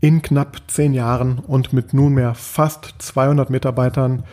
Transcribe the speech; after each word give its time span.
in 0.00 0.22
knapp 0.22 0.62
zehn 0.66 0.94
Jahren 0.94 1.38
und 1.38 1.72
mit 1.72 1.92
nunmehr 1.92 2.34
fast 2.34 2.94
200 2.98 3.50
Mitarbeitern 3.50 4.24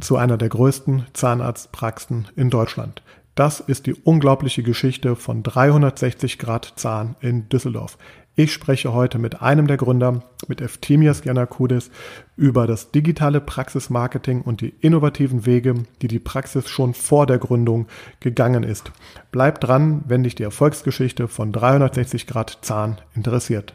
zu 0.00 0.16
einer 0.16 0.36
der 0.36 0.48
größten 0.48 1.06
Zahnarztpraxen 1.12 2.28
in 2.36 2.50
Deutschland. 2.50 3.02
Das 3.34 3.60
ist 3.60 3.86
die 3.86 3.94
unglaubliche 3.94 4.62
Geschichte 4.62 5.14
von 5.14 5.42
360 5.42 6.38
Grad 6.38 6.72
Zahn 6.76 7.14
in 7.20 7.48
Düsseldorf. 7.48 7.96
Ich 8.34 8.52
spreche 8.52 8.92
heute 8.92 9.18
mit 9.18 9.42
einem 9.42 9.66
der 9.66 9.76
Gründer, 9.76 10.22
mit 10.46 10.60
Eftimias 10.60 11.22
Giannakoulis, 11.22 11.90
über 12.36 12.68
das 12.68 12.92
digitale 12.92 13.40
Praxismarketing 13.40 14.42
und 14.42 14.60
die 14.60 14.74
innovativen 14.80 15.44
Wege, 15.44 15.74
die 16.02 16.08
die 16.08 16.20
Praxis 16.20 16.68
schon 16.68 16.94
vor 16.94 17.26
der 17.26 17.38
Gründung 17.38 17.86
gegangen 18.20 18.62
ist. 18.62 18.92
Bleib 19.32 19.60
dran, 19.60 20.02
wenn 20.06 20.22
dich 20.22 20.36
die 20.36 20.44
Erfolgsgeschichte 20.44 21.26
von 21.26 21.50
360 21.50 22.28
Grad 22.28 22.58
Zahn 22.62 22.98
interessiert. 23.14 23.74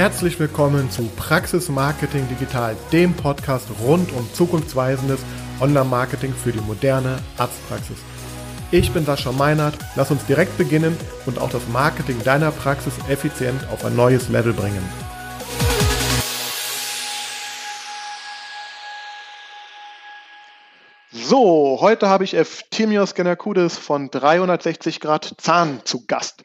Herzlich 0.00 0.40
willkommen 0.40 0.90
zu 0.90 1.02
Praxis 1.14 1.68
Marketing 1.68 2.26
Digital, 2.26 2.74
dem 2.90 3.12
Podcast 3.12 3.68
rund 3.82 4.10
um 4.12 4.32
zukunftsweisendes 4.32 5.20
Online-Marketing 5.60 6.32
für 6.32 6.52
die 6.52 6.60
moderne 6.62 7.18
Arztpraxis. 7.36 7.98
Ich 8.70 8.90
bin 8.92 9.04
Sascha 9.04 9.30
Meinert, 9.30 9.74
lass 9.96 10.10
uns 10.10 10.24
direkt 10.24 10.56
beginnen 10.56 10.96
und 11.26 11.38
auch 11.38 11.50
das 11.50 11.68
Marketing 11.68 12.16
deiner 12.24 12.50
Praxis 12.50 12.94
effizient 13.10 13.68
auf 13.70 13.84
ein 13.84 13.94
neues 13.94 14.30
Level 14.30 14.54
bringen. 14.54 14.82
So, 21.12 21.76
heute 21.82 22.08
habe 22.08 22.24
ich 22.24 22.32
Eftimios 22.32 23.14
Genakoudes 23.14 23.76
von 23.76 24.10
360 24.10 25.00
Grad 25.00 25.34
Zahn 25.36 25.82
zu 25.84 26.06
Gast. 26.06 26.42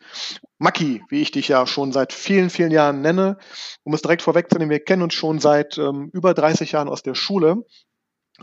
Maki, 0.57 1.03
wie 1.09 1.21
ich 1.21 1.31
dich 1.31 1.49
ja 1.49 1.67
schon 1.67 1.91
seit 1.91 2.13
vielen, 2.13 2.49
vielen 2.49 2.71
Jahren 2.71 3.01
nenne, 3.01 3.37
um 3.83 3.93
es 3.93 4.01
direkt 4.01 4.21
vorwegzunehmen, 4.21 4.71
wir 4.71 4.83
kennen 4.83 5.01
uns 5.01 5.13
schon 5.13 5.39
seit 5.39 5.77
ähm, 5.77 6.09
über 6.13 6.33
30 6.33 6.71
Jahren 6.71 6.87
aus 6.87 7.03
der 7.03 7.15
Schule, 7.15 7.65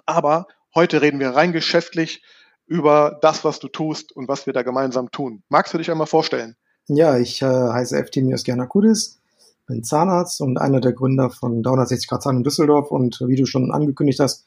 aber 0.04 0.46
heute 0.74 1.00
reden 1.00 1.20
wir 1.20 1.30
rein 1.30 1.52
geschäftlich 1.52 2.22
über 2.66 3.18
das, 3.22 3.44
was 3.44 3.60
du 3.60 3.68
tust 3.68 4.12
und 4.12 4.28
was 4.28 4.46
wir 4.46 4.52
da 4.52 4.62
gemeinsam 4.62 5.10
tun. 5.10 5.42
Magst 5.48 5.72
du 5.72 5.78
dich 5.78 5.90
einmal 5.90 6.06
vorstellen? 6.06 6.56
Ja, 6.86 7.18
ich 7.18 7.40
äh, 7.42 7.46
heiße 7.46 7.96
Eftimios 7.96 8.44
Giannakoudes, 8.44 9.20
bin 9.66 9.84
Zahnarzt 9.84 10.40
und 10.40 10.58
einer 10.58 10.80
der 10.80 10.92
Gründer 10.92 11.30
von 11.30 11.62
360 11.62 12.08
Grad 12.08 12.22
Zahn 12.22 12.38
in 12.38 12.42
Düsseldorf 12.42 12.90
und 12.90 13.20
wie 13.26 13.36
du 13.36 13.46
schon 13.46 13.72
angekündigt 13.72 14.20
hast, 14.20 14.46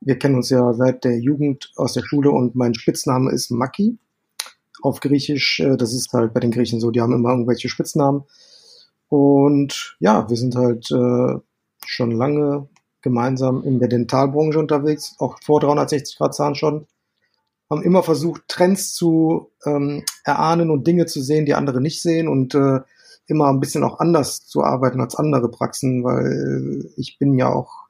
wir 0.00 0.18
kennen 0.18 0.34
uns 0.34 0.50
ja 0.50 0.72
seit 0.74 1.04
der 1.04 1.18
Jugend 1.18 1.72
aus 1.76 1.94
der 1.94 2.02
Schule 2.02 2.30
und 2.30 2.54
mein 2.54 2.74
Spitzname 2.74 3.30
ist 3.30 3.50
Maki. 3.50 3.98
Auf 4.84 5.00
Griechisch, 5.00 5.60
äh, 5.60 5.76
das 5.78 5.94
ist 5.94 6.12
halt 6.12 6.34
bei 6.34 6.40
den 6.40 6.50
Griechen 6.50 6.78
so, 6.78 6.90
die 6.90 7.00
haben 7.00 7.14
immer 7.14 7.30
irgendwelche 7.30 7.70
Spitznamen. 7.70 8.24
Und 9.08 9.96
ja, 9.98 10.28
wir 10.28 10.36
sind 10.36 10.56
halt 10.56 10.90
äh, 10.90 11.38
schon 11.86 12.10
lange 12.10 12.68
gemeinsam 13.00 13.62
in 13.64 13.78
der 13.78 13.88
Dentalbranche 13.88 14.58
unterwegs, 14.58 15.14
auch 15.18 15.38
vor 15.42 15.60
360 15.60 16.18
Grad 16.18 16.34
Zahn 16.34 16.54
schon. 16.54 16.86
Haben 17.70 17.82
immer 17.82 18.02
versucht, 18.02 18.42
Trends 18.46 18.92
zu 18.92 19.50
ähm, 19.64 20.04
erahnen 20.22 20.70
und 20.70 20.86
Dinge 20.86 21.06
zu 21.06 21.22
sehen, 21.22 21.46
die 21.46 21.54
andere 21.54 21.80
nicht 21.80 22.02
sehen 22.02 22.28
und 22.28 22.54
äh, 22.54 22.80
immer 23.26 23.48
ein 23.48 23.60
bisschen 23.60 23.84
auch 23.84 24.00
anders 24.00 24.44
zu 24.46 24.62
arbeiten 24.62 25.00
als 25.00 25.14
andere 25.14 25.50
Praxen, 25.50 26.04
weil 26.04 26.90
ich 26.96 27.18
bin 27.18 27.38
ja 27.38 27.50
auch 27.50 27.84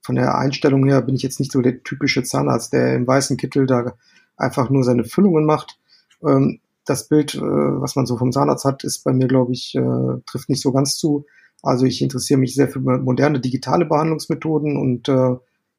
von 0.00 0.14
der 0.14 0.38
Einstellung 0.38 0.86
her 0.86 1.02
bin 1.02 1.14
ich 1.14 1.22
jetzt 1.22 1.40
nicht 1.40 1.52
so 1.52 1.60
der 1.60 1.82
typische 1.82 2.22
Zahnarzt, 2.22 2.72
der 2.72 2.94
im 2.94 3.06
weißen 3.06 3.36
Kittel 3.36 3.66
da 3.66 3.92
einfach 4.36 4.70
nur 4.70 4.82
seine 4.82 5.04
Füllungen 5.04 5.44
macht. 5.44 5.78
Ähm, 6.24 6.60
das 6.84 7.08
Bild, 7.08 7.34
äh, 7.34 7.40
was 7.40 7.96
man 7.96 8.06
so 8.06 8.16
vom 8.16 8.32
Zahnarzt 8.32 8.64
hat, 8.64 8.84
ist 8.84 9.04
bei 9.04 9.12
mir, 9.12 9.28
glaube 9.28 9.52
ich, 9.52 9.74
äh, 9.74 10.20
trifft 10.26 10.48
nicht 10.48 10.62
so 10.62 10.72
ganz 10.72 10.96
zu. 10.96 11.26
Also 11.62 11.86
ich 11.86 12.02
interessiere 12.02 12.40
mich 12.40 12.54
sehr 12.54 12.68
für 12.68 12.80
moderne 12.80 13.40
digitale 13.40 13.84
Behandlungsmethoden 13.84 14.76
und 14.76 15.08
äh, 15.08 15.36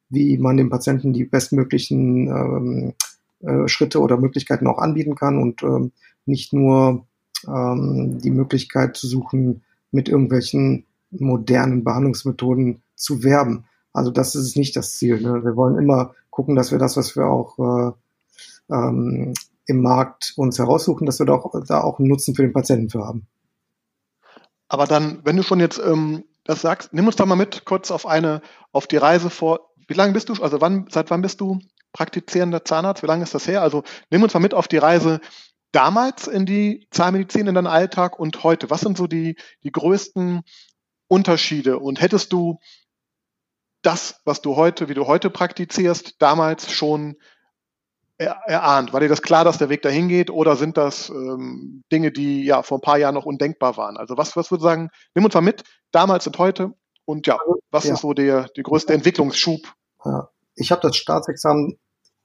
wie 0.10 0.38
man 0.38 0.58
dem 0.58 0.70
Patienten 0.70 1.12
die 1.12 1.26
bestmöglichen 1.26 2.28
ähm, 2.28 2.94
äh, 3.42 3.68
Schritte 3.68 4.00
oder 4.00 4.18
Möglichkeiten 4.18 4.68
auch 4.68 4.78
anbieten 4.78 5.16
kann 5.16 5.38
und 5.38 5.64
ähm, 5.64 5.92
nicht 6.26 6.54
nur 6.54 7.06
ähm, 7.48 8.20
die 8.20 8.32
Möglichkeit 8.32 8.96
zu 8.96 9.08
suchen, 9.08 9.64
mit 9.92 10.08
irgendwelchen 10.08 10.86
modernen 11.12 11.84
Behandlungsmethoden 11.84 12.82
zu 12.96 13.24
werben. 13.24 13.66
Also 13.92 14.12
das 14.12 14.36
ist 14.36 14.56
nicht 14.56 14.76
das 14.76 14.98
Ziel. 14.98 15.22
Ne? 15.22 15.44
Wir 15.44 15.56
wollen 15.56 15.78
immer 15.78 16.14
gucken, 16.30 16.56
dass 16.56 16.72
wir 16.72 16.80
das, 16.80 16.98
was 16.98 17.16
wir 17.16 17.28
auch 17.28 17.60
äh, 17.60 18.74
ähm, 18.74 19.34
im 19.66 19.82
Markt 19.82 20.34
uns 20.36 20.60
heraussuchen, 20.60 21.06
dass 21.06 21.20
wir 21.20 21.26
da 21.26 21.34
auch, 21.34 21.54
da 21.68 21.82
auch 21.82 22.00
einen 22.00 22.10
Nutzen 22.10 22.36
für 22.36 22.42
den 22.42 22.54
Patienten 22.54 22.90
für 22.90 23.06
haben. 23.06 23.28
Aber 24.68 24.88
dann, 24.88 25.22
wenn 25.24 25.38
du 25.38 25.44
schon 25.44 25.60
jetzt 25.60 25.80
ähm, 25.80 26.24
das 26.44 26.62
sagst, 26.62 26.94
nimm 26.94 27.06
uns 27.06 27.16
doch 27.16 27.26
mal 27.26 27.36
mit 27.36 27.66
kurz 27.66 27.92
auf 27.92 28.06
eine, 28.06 28.42
auf 28.72 28.88
die 28.88 28.98
Reise 28.98 29.30
vor. 29.30 29.72
Wie 29.88 29.94
lange 29.94 30.14
bist 30.14 30.30
du, 30.30 30.34
also 30.42 30.62
wann, 30.62 30.88
seit 30.90 31.10
wann 31.10 31.22
bist 31.22 31.42
du 31.42 31.60
praktizierender 31.94 32.66
Zahnarzt? 32.66 33.04
Wie 33.04 33.08
lange 33.08 33.24
ist 33.24 33.34
das 33.34 33.48
her? 33.48 33.62
Also 33.62 33.84
nimm 34.10 34.24
uns 34.24 34.34
mal 34.34 34.40
mit 34.40 34.54
auf 34.54 34.68
die 34.68 34.78
Reise 34.78 35.22
damals 35.72 36.28
in 36.28 36.46
die 36.46 36.88
Zahnmedizin, 36.92 37.48
in 37.48 37.56
deinen 37.56 37.68
Alltag 37.68 38.20
und 38.20 38.44
heute. 38.44 38.70
Was 38.70 38.82
sind 38.82 38.98
so 38.98 39.08
die, 39.08 39.38
die 39.64 39.72
größten 39.72 40.42
Unterschiede? 41.08 41.80
Und 41.80 42.02
hättest 42.02 42.34
du 42.34 42.60
das, 43.82 44.22
was 44.26 44.42
du 44.42 44.56
heute, 44.56 44.90
wie 44.90 44.94
du 44.94 45.08
heute 45.08 45.30
praktizierst, 45.30 46.22
damals 46.22 46.72
schon 46.72 47.16
erahnt? 48.24 48.94
War 48.94 49.00
dir 49.00 49.10
das 49.10 49.22
klar, 49.22 49.44
dass 49.44 49.58
der 49.58 49.70
Weg 49.70 49.82
dahin 49.82 50.08
geht 50.08 50.30
oder 50.30 50.56
sind 50.56 50.78
das 50.78 51.10
ähm, 51.10 51.84
Dinge, 51.92 52.12
die 52.12 52.44
ja 52.44 52.64
vor 52.64 52.78
ein 52.78 52.82
paar 52.82 52.98
Jahren 52.98 53.16
noch 53.16 53.26
undenkbar 53.26 53.78
waren? 53.78 53.98
Also 53.98 54.18
was, 54.18 54.36
was 54.36 54.52
würde 54.52 54.62
du 54.62 54.68
sagen, 54.68 54.90
nimm 55.16 55.26
uns 55.26 55.34
mal 55.34 55.42
mit, 55.42 55.64
damals 55.92 56.28
und 56.28 56.38
heute 56.38 56.74
und 57.06 57.28
ja, 57.28 57.38
was 57.72 57.86
ja. 57.86 57.94
ist 57.94 58.02
so 58.02 58.14
der, 58.14 58.50
der 58.56 58.64
größte 58.64 58.94
Entwicklungsschub? 58.94 59.62
Ich 60.56 60.72
habe 60.72 60.82
das 60.82 60.96
Staatsexamen 60.96 61.78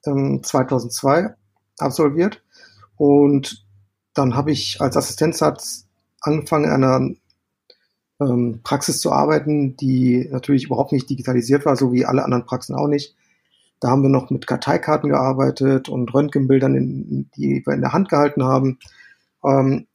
ähm, 0.07 0.43
2002 0.43 1.35
absolviert 1.79 2.43
und 2.97 3.65
dann 4.15 4.35
habe 4.35 4.51
ich 4.51 4.81
als 4.81 4.97
Assistenzarzt 4.97 5.87
angefangen, 6.21 6.65
in 6.65 6.73
einer 6.73 7.11
ähm, 8.21 8.61
Praxis 8.63 9.01
zu 9.01 9.13
arbeiten, 9.13 9.77
die 9.77 10.29
natürlich 10.31 10.65
überhaupt 10.65 10.93
nicht 10.93 11.09
digitalisiert 11.09 11.65
war, 11.65 11.77
so 11.77 11.93
wie 11.93 12.05
alle 12.05 12.25
anderen 12.25 12.45
Praxen 12.45 12.75
auch 12.75 12.89
nicht. 12.89 13.15
Da 13.81 13.89
haben 13.89 14.03
wir 14.03 14.11
noch 14.11 14.31
mit 14.31 14.47
Karteikarten 14.47 15.11
gearbeitet 15.11 15.89
und 15.89 16.13
Röntgenbildern, 16.13 16.75
in, 16.75 17.31
die 17.37 17.63
wir 17.65 17.75
in 17.75 17.81
der 17.81 17.93
Hand 17.93 18.09
gehalten 18.09 18.45
haben. 18.45 18.79
Ähm, 19.45 19.87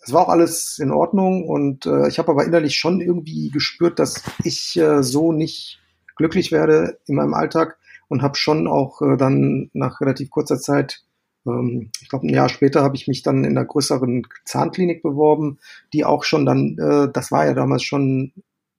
es 0.00 0.12
war 0.12 0.22
auch 0.22 0.28
alles 0.28 0.78
in 0.78 0.90
Ordnung 0.90 1.48
und 1.48 1.86
äh, 1.86 2.08
ich 2.08 2.18
habe 2.18 2.30
aber 2.30 2.44
innerlich 2.44 2.76
schon 2.76 3.00
irgendwie 3.00 3.50
gespürt, 3.50 3.98
dass 3.98 4.22
ich 4.44 4.76
äh, 4.76 5.02
so 5.02 5.32
nicht 5.32 5.80
glücklich 6.16 6.52
werde 6.52 6.98
in 7.06 7.14
meinem 7.14 7.34
Alltag 7.34 7.78
und 8.08 8.22
habe 8.22 8.36
schon 8.36 8.66
auch 8.66 9.00
äh, 9.00 9.16
dann 9.16 9.70
nach 9.72 10.00
relativ 10.00 10.30
kurzer 10.30 10.58
Zeit 10.58 11.04
ähm, 11.46 11.90
ich 12.00 12.08
glaube, 12.08 12.26
ein 12.26 12.34
Jahr 12.34 12.48
später 12.48 12.82
habe 12.82 12.96
ich 12.96 13.08
mich 13.08 13.22
dann 13.22 13.44
in 13.44 13.56
einer 13.56 13.66
größeren 13.66 14.26
Zahnklinik 14.44 15.02
beworben, 15.02 15.58
die 15.92 16.04
auch 16.04 16.24
schon 16.24 16.46
dann, 16.46 16.78
äh, 16.78 17.10
das 17.12 17.30
war 17.30 17.46
ja 17.46 17.54
damals 17.54 17.82
schon 17.82 18.32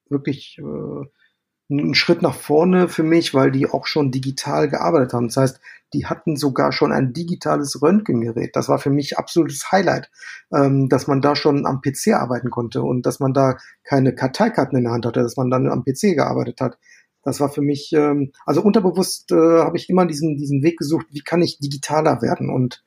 wirklich 0.10 0.58
äh, 0.60 1.06
ein 1.70 1.96
Schritt 1.96 2.22
nach 2.22 2.36
vorne 2.36 2.88
für 2.88 3.04
mich, 3.04 3.34
weil 3.34 3.52
die 3.52 3.68
auch 3.68 3.88
schon 3.88 4.12
digital 4.12 4.70
gearbeitet 4.70 5.14
haben. 5.14 5.28
Das 5.28 5.38
heißt, 5.38 5.60
die 5.94 6.06
hatten 6.06 6.36
sogar 6.36 6.72
schon 6.72 6.92
ein 6.92 7.14
digitales 7.14 7.82
Röntgengerät. 7.82 8.56
Das 8.56 8.70
war 8.70 8.80
für 8.80 8.90
mich 8.90 9.18
absolutes 9.18 9.72
Highlight, 9.72 10.12
ähm, 10.54 10.90
dass 10.90 11.08
man 11.08 11.22
da 11.22 11.36
schon 11.36 11.66
am 11.66 11.82
PC 11.82 12.14
arbeiten 12.14 12.50
konnte 12.50 12.84
und 12.84 13.06
dass 13.06 13.20
man 13.20 13.34
da 13.34 13.58
keine 13.84 14.14
Karteikarten 14.14 14.78
in 14.78 14.84
der 14.84 14.94
Hand 14.94 15.06
hatte, 15.06 15.22
dass 15.22 15.38
man 15.38 15.50
dann 15.50 15.68
am 15.68 15.84
PC 15.84 16.16
gearbeitet 16.16 16.62
hat. 16.62 16.78
Das 17.24 17.40
war 17.40 17.50
für 17.50 17.62
mich, 17.62 17.92
ähm, 17.94 18.34
also 18.46 18.62
unterbewusst 18.62 19.32
äh, 19.32 19.36
habe 19.36 19.78
ich 19.78 19.90
immer 19.90 20.06
diesen, 20.06 20.38
diesen 20.38 20.62
Weg 20.62 20.78
gesucht, 20.78 21.08
wie 21.12 21.22
kann 21.22 21.42
ich 21.42 21.60
digitaler 21.60 22.22
werden? 22.22 22.50
Und 22.50 22.84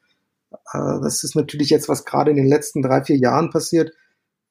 äh, 0.51 1.01
das 1.03 1.25
ist 1.25 1.35
natürlich 1.35 1.71
jetzt, 1.71 1.89
was 1.89 2.05
gerade 2.05 2.31
in 2.31 2.37
den 2.37 2.47
letzten 2.47 2.83
drei, 2.83 3.03
vier 3.03 3.17
Jahren 3.17 3.51
passiert, 3.51 3.93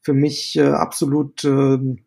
für 0.01 0.13
mich 0.13 0.57
äh, 0.57 0.67
absolut 0.67 1.43
äh, 1.43 1.77
zu 1.77 1.97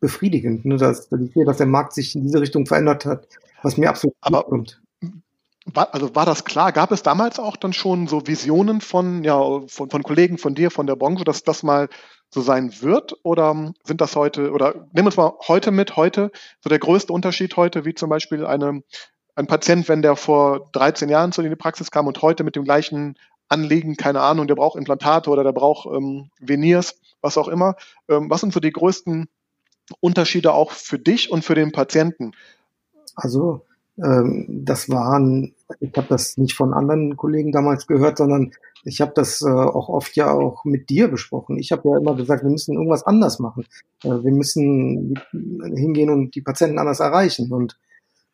befriedigend, 0.00 0.64
ne? 0.64 0.76
dass, 0.76 1.08
dass, 1.08 1.20
ich 1.20 1.32
sehe, 1.32 1.44
dass 1.44 1.56
der 1.56 1.66
Markt 1.66 1.94
sich 1.94 2.14
in 2.14 2.22
diese 2.22 2.40
Richtung 2.40 2.66
verändert 2.66 3.04
hat, 3.04 3.28
was 3.62 3.76
mir 3.76 3.88
absolut 3.88 4.14
Aber 4.20 4.44
kommt. 4.44 4.80
War, 5.66 5.92
also 5.92 6.14
war 6.14 6.26
das 6.26 6.44
klar? 6.44 6.70
Gab 6.70 6.92
es 6.92 7.02
damals 7.02 7.40
auch 7.40 7.56
dann 7.56 7.72
schon 7.72 8.06
so 8.06 8.26
Visionen 8.26 8.80
von, 8.80 9.24
ja, 9.24 9.40
von, 9.66 9.90
von 9.90 10.02
Kollegen 10.04 10.38
von 10.38 10.54
dir, 10.54 10.70
von 10.70 10.86
der 10.86 10.94
Branche, 10.94 11.24
dass 11.24 11.42
das 11.42 11.64
mal 11.64 11.88
so 12.30 12.40
sein 12.40 12.72
wird? 12.82 13.16
Oder 13.24 13.72
sind 13.82 14.00
das 14.00 14.14
heute, 14.14 14.52
oder 14.52 14.74
nehmen 14.74 14.90
wir 14.92 15.06
uns 15.06 15.16
mal 15.16 15.32
heute 15.48 15.72
mit, 15.72 15.96
heute, 15.96 16.30
so 16.60 16.68
der 16.68 16.78
größte 16.78 17.12
Unterschied 17.12 17.56
heute, 17.56 17.84
wie 17.84 17.94
zum 17.94 18.08
Beispiel 18.08 18.46
eine, 18.46 18.82
ein 19.34 19.48
Patient, 19.48 19.88
wenn 19.88 20.02
der 20.02 20.14
vor 20.14 20.70
13 20.72 21.08
Jahren 21.08 21.32
zu 21.32 21.42
in 21.42 21.50
die 21.50 21.56
Praxis 21.56 21.90
kam 21.90 22.06
und 22.06 22.22
heute 22.22 22.44
mit 22.44 22.54
dem 22.54 22.64
gleichen 22.64 23.16
Anliegen, 23.48 23.96
keine 23.96 24.20
Ahnung, 24.20 24.46
der 24.46 24.54
braucht 24.54 24.76
Implantate 24.76 25.30
oder 25.30 25.42
der 25.42 25.52
braucht 25.52 25.86
ähm, 25.92 26.30
Veneers, 26.40 27.00
was 27.20 27.38
auch 27.38 27.48
immer. 27.48 27.74
Ähm, 28.08 28.30
was 28.30 28.40
sind 28.40 28.52
so 28.52 28.60
die 28.60 28.72
größten 28.72 29.28
Unterschiede 30.00 30.52
auch 30.52 30.72
für 30.72 30.98
dich 30.98 31.30
und 31.30 31.44
für 31.44 31.54
den 31.54 31.72
Patienten? 31.72 32.32
Also 33.14 33.62
ähm, 34.02 34.46
das 34.48 34.88
waren, 34.90 35.54
ich 35.80 35.92
habe 35.96 36.06
das 36.08 36.36
nicht 36.36 36.54
von 36.54 36.74
anderen 36.74 37.16
Kollegen 37.16 37.52
damals 37.52 37.86
gehört, 37.86 38.18
sondern 38.18 38.52
ich 38.84 39.00
habe 39.00 39.12
das 39.14 39.42
äh, 39.42 39.48
auch 39.48 39.88
oft 39.88 40.14
ja 40.16 40.30
auch 40.30 40.64
mit 40.64 40.90
dir 40.90 41.08
besprochen. 41.08 41.58
Ich 41.58 41.72
habe 41.72 41.88
ja 41.88 41.98
immer 41.98 42.14
gesagt, 42.14 42.44
wir 42.44 42.50
müssen 42.50 42.74
irgendwas 42.74 43.04
anders 43.04 43.38
machen. 43.38 43.64
Äh, 44.04 44.22
wir 44.22 44.32
müssen 44.32 45.18
hingehen 45.32 46.10
und 46.10 46.34
die 46.34 46.42
Patienten 46.42 46.78
anders 46.78 47.00
erreichen. 47.00 47.50
Und 47.52 47.78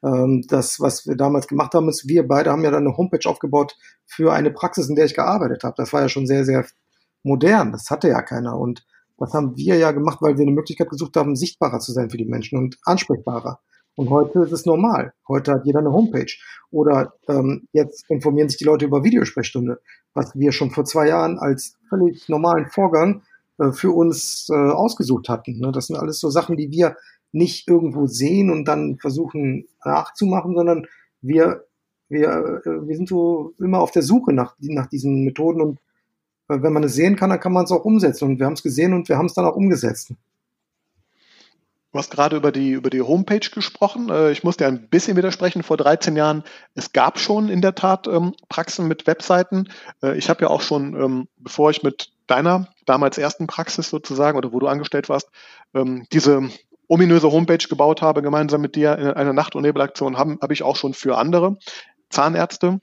ähm, 0.05 0.45
das, 0.49 0.81
was 0.81 1.07
wir 1.07 1.17
damals 1.17 1.47
gemacht 1.47 1.75
haben, 1.75 1.89
ist, 1.89 2.09
wir 2.09 2.27
beide 2.27 2.51
haben 2.51 2.65
ja 2.65 2.71
dann 2.71 2.87
eine 2.87 2.97
Homepage 2.97 3.27
aufgebaut 3.29 3.77
für 4.05 4.33
eine 4.33 4.51
Praxis, 4.51 4.89
in 4.89 4.97
der 4.97 5.05
ich 5.05 5.15
gearbeitet 5.15 5.63
habe. 5.63 5.75
Das 5.77 5.93
war 5.93 6.03
ja 6.03 6.09
schon 6.09 6.27
sehr, 6.27 6.45
sehr 6.45 6.67
modern. 7.23 7.73
Das 7.73 7.91
hatte 7.91 8.09
ja 8.09 8.21
keiner. 8.21 8.59
Und 8.59 8.85
das 9.23 9.35
haben 9.35 9.57
wir 9.57 9.77
ja 9.77 9.93
gemacht, 9.93 10.19
weil 10.21 10.37
wir 10.37 10.43
eine 10.43 10.51
Möglichkeit 10.51 10.91
gesucht 10.91 11.17
haben, 11.17 11.37
sichtbarer 11.37 11.79
zu 11.79 11.93
sein 11.93 12.11
für 12.11 12.17
die 12.17 12.25
Menschen 12.25 12.59
und 12.59 12.77
ansprechbarer. 12.85 13.61
Und 13.95 14.11
heute 14.11 14.41
ist 14.41 14.53
es 14.53 14.67
normal. 14.67 15.13
Heute 15.29 15.53
hat 15.53 15.65
jeder 15.65 15.79
eine 15.79 15.93
Homepage. 15.93 16.33
Oder 16.71 17.15
ähm, 17.29 17.69
jetzt 17.73 18.11
informieren 18.11 18.49
sich 18.49 18.59
die 18.59 18.65
Leute 18.65 18.87
über 18.87 19.05
Videosprechstunde, 19.05 19.81
was 20.13 20.35
wir 20.35 20.51
schon 20.51 20.71
vor 20.71 20.85
zwei 20.87 21.07
Jahren 21.09 21.39
als 21.39 21.77
völlig 21.89 22.29
normalen 22.29 22.67
Vorgang 22.67 23.23
äh, 23.59 23.71
für 23.71 23.93
uns 23.93 24.49
äh, 24.51 24.55
ausgesucht 24.55 25.29
hatten. 25.29 25.61
Ne? 25.61 25.71
Das 25.71 25.87
sind 25.87 25.97
alles 25.97 26.19
so 26.19 26.29
Sachen, 26.29 26.57
die 26.57 26.73
wir 26.73 26.97
nicht 27.31 27.69
irgendwo 27.69 28.07
sehen 28.07 28.51
und 28.51 28.65
dann 28.67 28.99
versuchen 28.99 29.69
nachzumachen, 29.85 30.57
sondern 30.57 30.87
wir, 31.21 31.65
wir, 32.09 32.63
äh, 32.65 32.89
wir 32.89 32.97
sind 32.97 33.09
so 33.09 33.55
immer 33.61 33.81
auf 33.81 33.93
der 33.93 34.03
Suche 34.03 34.33
nach, 34.33 34.57
nach 34.59 34.89
diesen 34.89 35.25
Methoden 35.25 35.61
und 35.61 35.79
äh, 36.53 36.63
wenn 36.63 36.73
man 36.73 36.85
es 36.85 36.95
sehen 36.95 37.17
kann, 37.17 37.31
dann 37.31 37.41
kann 37.41 37.53
man 37.53 37.65
es 37.65 37.73
auch 37.73 37.85
umsetzen. 37.85 38.25
Und 38.25 38.39
wir 38.39 38.47
haben 38.47 38.55
es 38.55 38.63
gesehen 38.63 38.93
und 38.93 39.09
wir 39.09 39.19
haben 39.19 39.27
es 39.27 39.35
dann 39.35 39.45
auch 39.45 39.57
umgesetzt. 39.57 40.13
Du 41.93 41.99
hast 41.99 42.11
gerade 42.11 42.37
über 42.37 42.53
die, 42.53 42.71
über 42.71 42.89
die 42.89 43.03
Homepage 43.03 43.51
gesprochen. 43.53 44.09
Äh, 44.09 44.33
ich 44.33 44.45
muss 44.45 44.57
dir 44.57 44.67
ein 44.67 44.89
bisschen 44.89 45.17
widersprechen. 45.17 45.63
Vor 45.63 45.77
13 45.77 46.17
Jahren, 46.17 46.43
es 46.75 46.93
gab 46.93 47.19
schon 47.19 47.49
in 47.51 47.61
der 47.61 47.75
Tat 47.75 48.07
ähm, 48.07 48.35
Praxen 48.49 48.89
mit 48.89 49.07
Webseiten. 49.07 49.69
Äh, 50.03 50.17
ich 50.17 50.31
habe 50.31 50.43
ja 50.43 50.49
auch 50.49 50.63
schon, 50.63 50.95
ähm, 50.95 51.29
bevor 51.37 51.71
ich 51.71 51.83
mit 51.83 52.13
deiner 52.27 52.69
damals 52.87 53.19
ersten 53.19 53.47
Praxis 53.47 53.91
sozusagen 53.91 54.39
oder 54.39 54.53
wo 54.53 54.59
du 54.59 54.69
angestellt 54.69 55.11
warst, 55.11 55.29
ähm, 55.75 56.07
diese 56.13 56.49
ominöse 56.89 57.31
Homepage 57.31 57.67
gebaut 57.69 58.01
habe, 58.01 58.23
gemeinsam 58.23 58.63
mit 58.63 58.75
dir 58.75 58.97
in 58.99 59.09
einer 59.09 59.35
Nacht- 59.35 59.55
und 59.55 59.63
Nebelaktion, 59.63 60.17
habe 60.17 60.39
hab 60.41 60.51
ich 60.51 60.63
auch 60.63 60.77
schon 60.77 60.95
für 60.95 61.19
andere 61.19 61.59
Zahnärzte 62.09 62.81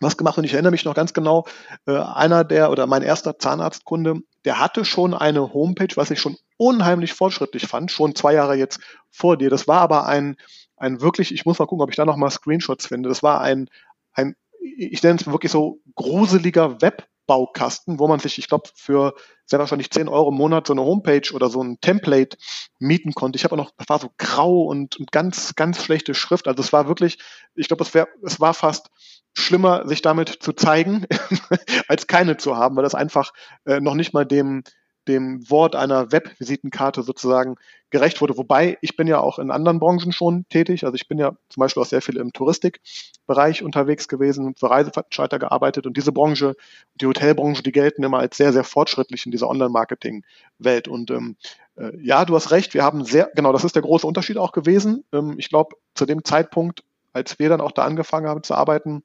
was 0.00 0.16
gemacht 0.16 0.38
und 0.38 0.44
ich 0.44 0.52
erinnere 0.52 0.72
mich 0.72 0.84
noch 0.84 0.94
ganz 0.94 1.12
genau, 1.12 1.46
äh, 1.86 1.96
einer 1.96 2.44
der 2.44 2.70
oder 2.70 2.86
mein 2.86 3.02
erster 3.02 3.38
Zahnarztkunde, 3.38 4.20
der 4.44 4.60
hatte 4.60 4.84
schon 4.84 5.14
eine 5.14 5.52
Homepage, 5.52 5.96
was 5.96 6.10
ich 6.10 6.20
schon 6.20 6.36
unheimlich 6.56 7.12
fortschrittlich 7.12 7.66
fand, 7.66 7.90
schon 7.90 8.14
zwei 8.14 8.34
Jahre 8.34 8.54
jetzt 8.54 8.80
vor 9.10 9.36
dir. 9.36 9.50
Das 9.50 9.68
war 9.68 9.80
aber 9.80 10.06
ein, 10.06 10.36
ein 10.76 11.00
wirklich, 11.00 11.32
ich 11.32 11.44
muss 11.44 11.58
mal 11.58 11.66
gucken, 11.66 11.82
ob 11.82 11.90
ich 11.90 11.96
da 11.96 12.04
noch 12.04 12.16
mal 12.16 12.30
Screenshots 12.30 12.86
finde. 12.86 13.08
Das 13.08 13.22
war 13.22 13.40
ein, 13.40 13.68
ein 14.12 14.36
ich 14.60 15.02
nenne 15.02 15.18
es 15.20 15.26
wirklich 15.26 15.52
so 15.52 15.80
gruseliger 15.94 16.80
Webbaukasten, 17.28 17.98
wo 17.98 18.08
man 18.08 18.18
sich, 18.18 18.38
ich 18.38 18.48
glaube, 18.48 18.70
für 18.74 19.14
sehr 19.44 19.58
wahrscheinlich 19.58 19.90
10 19.90 20.08
Euro 20.08 20.30
im 20.30 20.36
Monat 20.36 20.66
so 20.66 20.72
eine 20.72 20.82
Homepage 20.82 21.32
oder 21.32 21.48
so 21.48 21.62
ein 21.62 21.80
Template 21.80 22.36
mieten 22.78 23.12
konnte. 23.12 23.36
Ich 23.36 23.44
habe 23.44 23.54
auch 23.54 23.58
noch, 23.58 23.70
das 23.76 23.88
war 23.88 23.98
so 23.98 24.10
grau 24.18 24.62
und, 24.62 24.96
und 24.96 25.12
ganz, 25.12 25.54
ganz 25.54 25.82
schlechte 25.82 26.14
Schrift. 26.14 26.48
Also 26.48 26.62
es 26.62 26.72
war 26.72 26.88
wirklich, 26.88 27.18
ich 27.54 27.68
glaube, 27.68 27.84
es, 27.84 27.94
es 28.24 28.40
war 28.40 28.54
fast 28.54 28.88
schlimmer, 29.34 29.86
sich 29.86 30.02
damit 30.02 30.28
zu 30.40 30.52
zeigen, 30.52 31.06
als 31.88 32.06
keine 32.06 32.36
zu 32.36 32.56
haben, 32.56 32.76
weil 32.76 32.82
das 32.82 32.94
einfach 32.94 33.32
äh, 33.66 33.80
noch 33.80 33.94
nicht 33.94 34.12
mal 34.12 34.24
dem, 34.24 34.64
dem 35.08 35.48
Wort 35.50 35.74
einer 35.74 36.12
Webvisitenkarte 36.12 37.02
sozusagen 37.02 37.56
gerecht 37.90 38.20
wurde. 38.20 38.36
Wobei 38.36 38.78
ich 38.82 38.96
bin 38.96 39.08
ja 39.08 39.18
auch 39.18 39.38
in 39.38 39.50
anderen 39.50 39.80
Branchen 39.80 40.12
schon 40.12 40.46
tätig. 40.48 40.84
Also 40.84 40.94
ich 40.94 41.08
bin 41.08 41.18
ja 41.18 41.32
zum 41.48 41.60
Beispiel 41.60 41.82
auch 41.82 41.86
sehr 41.86 42.02
viel 42.02 42.18
im 42.18 42.32
Touristikbereich 42.32 43.62
unterwegs 43.62 44.08
gewesen, 44.08 44.54
für 44.56 44.70
Reiseveranstalter 44.70 45.38
gearbeitet 45.38 45.86
und 45.86 45.96
diese 45.96 46.12
Branche, 46.12 46.54
die 46.94 47.06
Hotelbranche, 47.06 47.62
die 47.62 47.72
gelten 47.72 48.04
immer 48.04 48.18
als 48.18 48.36
sehr, 48.36 48.52
sehr 48.52 48.64
fortschrittlich 48.64 49.24
in 49.24 49.32
dieser 49.32 49.48
Online-Marketing-Welt. 49.48 50.86
Und 50.86 51.10
ähm, 51.10 51.36
äh, 51.76 51.92
ja, 52.00 52.24
du 52.24 52.34
hast 52.34 52.50
recht, 52.50 52.74
wir 52.74 52.84
haben 52.84 53.04
sehr, 53.04 53.30
genau, 53.34 53.52
das 53.52 53.64
ist 53.64 53.74
der 53.74 53.82
große 53.82 54.06
Unterschied 54.06 54.36
auch 54.36 54.52
gewesen. 54.52 55.04
Ähm, 55.12 55.34
ich 55.38 55.48
glaube, 55.48 55.76
zu 55.94 56.04
dem 56.04 56.24
Zeitpunkt, 56.24 56.84
als 57.12 57.38
wir 57.38 57.48
dann 57.48 57.62
auch 57.62 57.72
da 57.72 57.84
angefangen 57.84 58.28
haben 58.28 58.42
zu 58.42 58.54
arbeiten, 58.54 59.02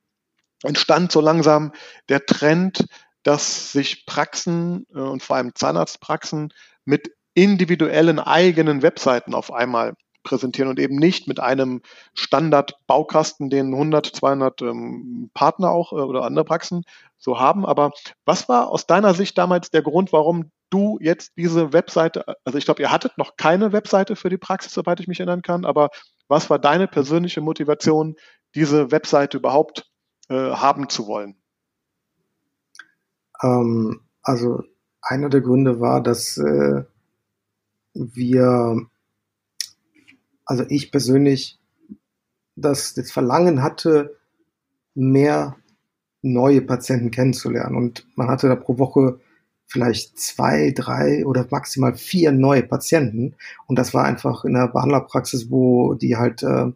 entstand 0.64 1.12
so 1.12 1.22
langsam 1.22 1.72
der 2.10 2.26
Trend, 2.26 2.86
dass 3.24 3.72
sich 3.72 4.06
Praxen 4.06 4.86
äh, 4.94 5.00
und 5.00 5.24
vor 5.24 5.38
allem 5.38 5.56
Zahnarztpraxen 5.56 6.54
mit 6.86 7.12
individuellen 7.34 8.20
eigenen 8.20 8.82
Webseiten 8.82 9.34
auf 9.34 9.52
einmal 9.52 9.96
präsentieren 10.24 10.70
und 10.70 10.80
eben 10.80 10.96
nicht 10.96 11.28
mit 11.28 11.40
einem 11.40 11.82
Standard-Baukasten, 12.14 13.50
den 13.50 13.74
100, 13.74 14.06
200 14.08 14.62
ähm, 14.62 15.30
Partner 15.34 15.72
auch 15.72 15.92
äh, 15.92 15.96
oder 15.96 16.24
andere 16.24 16.46
Praxen 16.46 16.84
so 17.18 17.40
haben. 17.40 17.66
Aber 17.66 17.92
was 18.26 18.50
war 18.50 18.70
aus 18.70 18.88
deiner 18.88 19.14
Sicht 19.14 19.38
damals 19.38 19.70
der 19.70 19.82
Grund, 19.82 20.14
warum 20.14 20.52
du 20.70 20.98
jetzt 21.02 21.34
diese 21.38 21.72
Webseite, 21.74 22.26
also 22.46 22.58
ich 22.58 22.66
glaube, 22.66 22.82
ihr 22.82 22.92
hattet 22.92 23.18
noch 23.18 23.36
keine 23.38 23.74
Webseite 23.74 24.16
für 24.16 24.30
die 24.30 24.38
Praxis, 24.38 24.74
soweit 24.74 25.00
ich 25.00 25.08
mich 25.08 25.20
erinnern 25.20 25.44
kann, 25.44 25.66
aber 25.66 25.90
was 26.28 26.50
war 26.50 26.58
deine 26.58 26.88
persönliche 26.88 27.42
Motivation, 27.42 28.16
diese 28.56 28.92
Webseite 28.92 29.38
überhaupt 29.38 29.86
äh, 30.30 30.36
haben 30.36 30.90
zu 30.90 31.06
wollen? 31.06 31.43
Ähm, 33.44 34.00
also 34.22 34.64
einer 35.02 35.30
der 35.30 35.42
Gründe 35.42 35.80
war, 35.80 36.02
dass 36.02 36.38
äh, 36.38 36.84
wir, 37.94 38.88
also 40.46 40.66
ich 40.70 40.92
persönlich, 40.92 41.60
das, 42.56 42.94
das 42.94 43.12
Verlangen 43.12 43.64
hatte, 43.64 44.18
mehr 44.96 45.58
neue 46.22 46.62
Patienten 46.62 47.12
kennenzulernen. 47.12 47.76
Und 47.76 48.08
man 48.16 48.30
hatte 48.30 48.48
da 48.48 48.56
pro 48.56 48.78
Woche 48.78 49.20
vielleicht 49.66 50.20
zwei, 50.20 50.72
drei 50.72 51.26
oder 51.26 51.48
maximal 51.50 51.96
vier 51.96 52.32
neue 52.32 52.64
Patienten. 52.64 53.36
Und 53.68 53.78
das 53.78 53.94
war 53.94 54.06
einfach 54.06 54.46
in 54.46 54.54
der 54.54 54.68
Behandlerpraxis, 54.68 55.50
wo 55.50 55.96
die 55.96 56.16
halt 56.16 56.44
äh, 56.44 56.72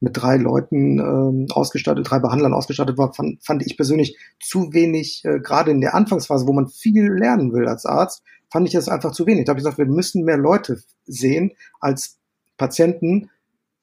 mit 0.00 0.16
drei 0.16 0.36
Leuten 0.36 0.98
ähm, 0.98 1.46
ausgestattet, 1.50 2.08
drei 2.08 2.18
Behandlern 2.20 2.54
ausgestattet 2.54 2.98
war, 2.98 3.12
fand, 3.12 3.44
fand 3.44 3.66
ich 3.66 3.76
persönlich 3.76 4.16
zu 4.40 4.72
wenig, 4.72 5.22
äh, 5.24 5.40
gerade 5.40 5.70
in 5.70 5.80
der 5.80 5.94
Anfangsphase, 5.94 6.46
wo 6.46 6.52
man 6.52 6.68
viel 6.68 7.12
lernen 7.12 7.52
will 7.52 7.66
als 7.66 7.84
Arzt, 7.84 8.22
fand 8.50 8.66
ich 8.66 8.74
das 8.74 8.88
einfach 8.88 9.12
zu 9.12 9.26
wenig. 9.26 9.44
Da 9.44 9.50
habe 9.50 9.60
ich 9.60 9.64
gesagt, 9.64 9.78
wir 9.78 9.86
müssen 9.86 10.24
mehr 10.24 10.38
Leute 10.38 10.80
sehen 11.06 11.52
als 11.80 12.18
Patienten. 12.56 13.30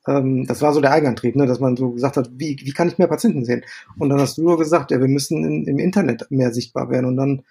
Ähm, 0.07 0.45
das 0.47 0.61
war 0.61 0.73
so 0.73 0.81
der 0.81 0.91
Eigenantrieb, 0.91 1.35
ne, 1.35 1.45
dass 1.45 1.59
man 1.59 1.75
so 1.75 1.91
gesagt 1.91 2.17
hat, 2.17 2.29
wie, 2.33 2.57
wie 2.63 2.71
kann 2.71 2.87
ich 2.87 2.97
mehr 2.97 3.07
Patienten 3.07 3.43
sehen? 3.43 3.63
Und 3.97 4.09
dann 4.09 4.19
hast 4.19 4.37
du 4.37 4.43
nur 4.43 4.57
gesagt, 4.57 4.91
ja, 4.91 4.99
wir 4.99 5.07
müssen 5.07 5.43
in, 5.43 5.65
im 5.65 5.79
Internet 5.79 6.27
mehr 6.29 6.53
sichtbar 6.53 6.89
werden. 6.89 7.05
Und 7.05 7.17
dann 7.17 7.43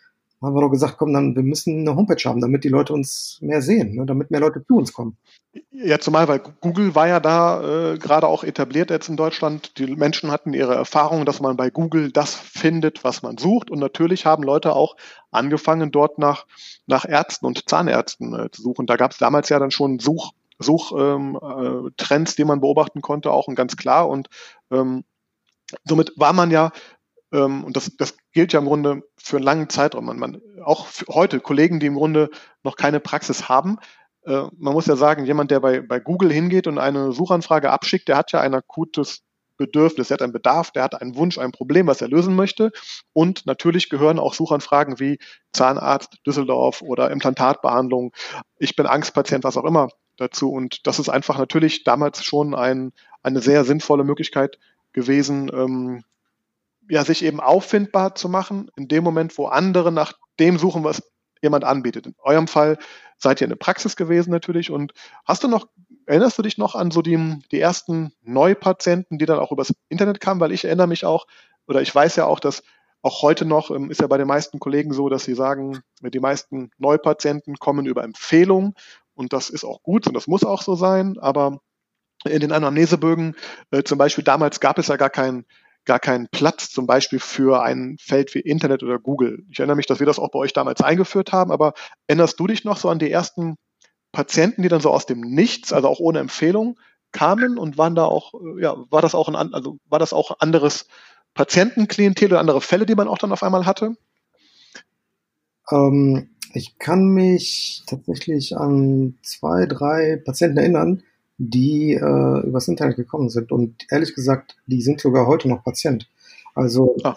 haben 0.44 0.54
wir 0.54 0.60
doch 0.60 0.70
gesagt, 0.70 0.96
komm, 0.98 1.12
dann, 1.12 1.34
wir 1.34 1.42
müssen 1.42 1.80
eine 1.80 1.96
Homepage 1.96 2.22
haben, 2.28 2.40
damit 2.40 2.64
die 2.64 2.68
Leute 2.68 2.92
uns 2.92 3.38
mehr 3.40 3.62
sehen, 3.62 3.94
ne, 3.94 4.06
damit 4.06 4.30
mehr 4.30 4.40
Leute 4.40 4.64
zu 4.66 4.76
uns 4.76 4.92
kommen. 4.92 5.16
Ja, 5.70 6.00
zumal, 6.00 6.26
weil 6.26 6.40
Google 6.60 6.94
war 6.94 7.06
ja 7.06 7.20
da 7.20 7.92
äh, 7.92 7.98
gerade 7.98 8.26
auch 8.26 8.42
etabliert 8.42 8.90
jetzt 8.90 9.08
in 9.08 9.16
Deutschland. 9.16 9.78
Die 9.78 9.86
Menschen 9.86 10.30
hatten 10.30 10.52
ihre 10.52 10.74
Erfahrungen, 10.74 11.26
dass 11.26 11.40
man 11.40 11.56
bei 11.56 11.70
Google 11.70 12.10
das 12.10 12.34
findet, 12.34 13.04
was 13.04 13.22
man 13.22 13.38
sucht. 13.38 13.70
Und 13.70 13.78
natürlich 13.78 14.26
haben 14.26 14.42
Leute 14.42 14.74
auch 14.74 14.96
angefangen, 15.30 15.92
dort 15.92 16.18
nach, 16.18 16.46
nach 16.86 17.04
Ärzten 17.04 17.46
und 17.46 17.68
Zahnärzten 17.68 18.34
äh, 18.34 18.50
zu 18.50 18.62
suchen. 18.62 18.86
Da 18.86 18.96
gab 18.96 19.12
es 19.12 19.18
damals 19.18 19.48
ja 19.48 19.58
dann 19.58 19.70
schon 19.70 20.00
Such, 20.00 20.32
Suchtrends, 20.58 21.40
ähm, 22.10 22.22
äh, 22.22 22.34
die 22.36 22.44
man 22.44 22.60
beobachten 22.60 23.00
konnte, 23.00 23.30
auch 23.30 23.46
und 23.46 23.54
ganz 23.54 23.76
klar. 23.76 24.08
Und 24.08 24.28
ähm, 24.72 25.04
somit 25.84 26.12
war 26.16 26.32
man 26.32 26.50
ja 26.50 26.72
und 27.38 27.76
das, 27.76 27.96
das 27.96 28.16
gilt 28.32 28.52
ja 28.52 28.60
im 28.60 28.66
Grunde 28.66 29.02
für 29.16 29.36
einen 29.36 29.44
langen 29.44 29.68
Zeitraum. 29.68 30.06
Man, 30.06 30.18
man, 30.18 30.40
auch 30.62 30.86
heute 31.08 31.40
Kollegen, 31.40 31.80
die 31.80 31.86
im 31.86 31.94
Grunde 31.94 32.30
noch 32.62 32.76
keine 32.76 33.00
Praxis 33.00 33.48
haben, 33.48 33.78
äh, 34.24 34.44
man 34.56 34.72
muss 34.72 34.86
ja 34.86 34.96
sagen, 34.96 35.24
jemand, 35.24 35.50
der 35.50 35.60
bei, 35.60 35.80
bei 35.80 36.00
Google 36.00 36.32
hingeht 36.32 36.66
und 36.66 36.78
eine 36.78 37.12
Suchanfrage 37.12 37.70
abschickt, 37.70 38.08
der 38.08 38.16
hat 38.16 38.32
ja 38.32 38.40
ein 38.40 38.54
akutes 38.54 39.22
Bedürfnis, 39.56 40.08
der 40.08 40.16
hat 40.16 40.22
einen 40.22 40.32
Bedarf, 40.32 40.72
der 40.72 40.82
hat 40.82 41.00
einen 41.00 41.16
Wunsch, 41.16 41.38
ein 41.38 41.52
Problem, 41.52 41.86
was 41.86 42.00
er 42.00 42.08
lösen 42.08 42.34
möchte. 42.34 42.72
Und 43.12 43.46
natürlich 43.46 43.88
gehören 43.88 44.18
auch 44.18 44.34
Suchanfragen 44.34 44.98
wie 44.98 45.18
Zahnarzt 45.52 46.18
Düsseldorf 46.26 46.82
oder 46.82 47.10
Implantatbehandlung, 47.10 48.12
ich 48.58 48.74
bin 48.74 48.86
Angstpatient, 48.86 49.44
was 49.44 49.56
auch 49.56 49.64
immer 49.64 49.88
dazu. 50.16 50.50
Und 50.50 50.86
das 50.86 50.98
ist 50.98 51.08
einfach 51.08 51.38
natürlich 51.38 51.84
damals 51.84 52.24
schon 52.24 52.54
ein, 52.54 52.92
eine 53.22 53.40
sehr 53.40 53.64
sinnvolle 53.64 54.04
Möglichkeit 54.04 54.58
gewesen, 54.92 55.50
ähm, 55.54 56.04
ja, 56.88 57.04
sich 57.04 57.24
eben 57.24 57.40
auffindbar 57.40 58.14
zu 58.14 58.28
machen, 58.28 58.70
in 58.76 58.88
dem 58.88 59.04
Moment, 59.04 59.36
wo 59.38 59.46
andere 59.46 59.92
nach 59.92 60.12
dem 60.38 60.58
suchen, 60.58 60.84
was 60.84 61.02
jemand 61.42 61.64
anbietet. 61.64 62.06
In 62.06 62.14
eurem 62.22 62.48
Fall 62.48 62.78
seid 63.18 63.40
ihr 63.40 63.44
in 63.44 63.50
der 63.50 63.56
Praxis 63.56 63.96
gewesen 63.96 64.30
natürlich 64.30 64.70
und 64.70 64.92
hast 65.24 65.44
du 65.44 65.48
noch, 65.48 65.68
erinnerst 66.06 66.38
du 66.38 66.42
dich 66.42 66.58
noch 66.58 66.74
an 66.74 66.90
so 66.90 67.02
die, 67.02 67.38
die 67.52 67.60
ersten 67.60 68.12
Neupatienten, 68.22 69.18
die 69.18 69.26
dann 69.26 69.38
auch 69.38 69.52
übers 69.52 69.74
Internet 69.88 70.20
kamen? 70.20 70.40
Weil 70.40 70.52
ich 70.52 70.64
erinnere 70.64 70.88
mich 70.88 71.04
auch, 71.04 71.26
oder 71.66 71.80
ich 71.82 71.94
weiß 71.94 72.16
ja 72.16 72.26
auch, 72.26 72.40
dass 72.40 72.62
auch 73.02 73.22
heute 73.22 73.44
noch 73.44 73.70
ähm, 73.70 73.90
ist 73.90 74.00
ja 74.00 74.06
bei 74.06 74.18
den 74.18 74.26
meisten 74.26 74.58
Kollegen 74.58 74.92
so, 74.92 75.08
dass 75.08 75.24
sie 75.24 75.34
sagen, 75.34 75.82
die 76.00 76.20
meisten 76.20 76.70
Neupatienten 76.78 77.58
kommen 77.58 77.86
über 77.86 78.02
Empfehlungen 78.02 78.74
und 79.14 79.32
das 79.32 79.50
ist 79.50 79.64
auch 79.64 79.82
gut 79.82 80.06
und 80.06 80.14
das 80.14 80.26
muss 80.26 80.44
auch 80.44 80.62
so 80.62 80.74
sein, 80.74 81.18
aber 81.18 81.60
in 82.24 82.40
den 82.40 82.52
Anamnesebögen 82.52 83.36
äh, 83.70 83.82
zum 83.82 83.98
Beispiel, 83.98 84.24
damals 84.24 84.58
gab 84.60 84.78
es 84.78 84.88
ja 84.88 84.96
gar 84.96 85.10
keinen 85.10 85.44
gar 85.84 85.98
keinen 85.98 86.28
Platz 86.28 86.70
zum 86.70 86.86
Beispiel 86.86 87.18
für 87.18 87.62
ein 87.62 87.96
Feld 88.00 88.34
wie 88.34 88.40
Internet 88.40 88.82
oder 88.82 88.98
Google. 88.98 89.44
Ich 89.50 89.58
erinnere 89.58 89.76
mich, 89.76 89.86
dass 89.86 90.00
wir 90.00 90.06
das 90.06 90.18
auch 90.18 90.30
bei 90.30 90.38
euch 90.38 90.52
damals 90.52 90.80
eingeführt 90.80 91.32
haben, 91.32 91.52
aber 91.52 91.74
erinnerst 92.06 92.38
du 92.40 92.46
dich 92.46 92.64
noch 92.64 92.76
so 92.76 92.88
an 92.88 92.98
die 92.98 93.10
ersten 93.10 93.56
Patienten, 94.12 94.62
die 94.62 94.68
dann 94.68 94.80
so 94.80 94.90
aus 94.90 95.06
dem 95.06 95.20
Nichts, 95.20 95.72
also 95.72 95.88
auch 95.88 95.98
ohne 95.98 96.20
Empfehlung, 96.20 96.78
kamen 97.12 97.58
und 97.58 97.78
waren 97.78 97.94
da 97.94 98.04
auch, 98.04 98.34
äh, 98.34 98.62
ja, 98.62 98.76
war 98.90 99.02
das 99.02 99.14
auch 99.14 99.28
ein, 99.28 99.54
also 99.54 99.78
war 99.88 99.98
das 99.98 100.12
auch 100.12 100.40
anderes 100.40 100.86
Patientenklientel 101.34 102.28
oder 102.28 102.40
andere 102.40 102.60
Fälle, 102.60 102.86
die 102.86 102.94
man 102.94 103.08
auch 103.08 103.18
dann 103.18 103.32
auf 103.32 103.42
einmal 103.42 103.66
hatte? 103.66 103.96
Ähm, 105.70 106.30
ich 106.52 106.78
kann 106.78 107.08
mich 107.08 107.82
tatsächlich 107.86 108.56
an 108.56 109.18
zwei, 109.22 109.66
drei 109.66 110.22
Patienten 110.24 110.58
erinnern, 110.58 111.02
die 111.38 111.94
äh, 111.94 112.46
übers 112.46 112.68
Internet 112.68 112.96
gekommen 112.96 113.28
sind. 113.28 113.50
Und 113.50 113.86
ehrlich 113.90 114.14
gesagt, 114.14 114.56
die 114.66 114.82
sind 114.82 115.00
sogar 115.00 115.26
heute 115.26 115.48
noch 115.48 115.64
Patient. 115.64 116.08
Also 116.54 116.96
ah. 117.02 117.16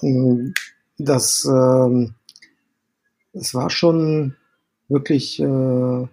das, 0.97 1.45
äh, 1.45 2.09
das 3.33 3.53
war 3.53 3.69
schon 3.69 4.35
wirklich. 4.87 5.39
Äh, 5.39 6.07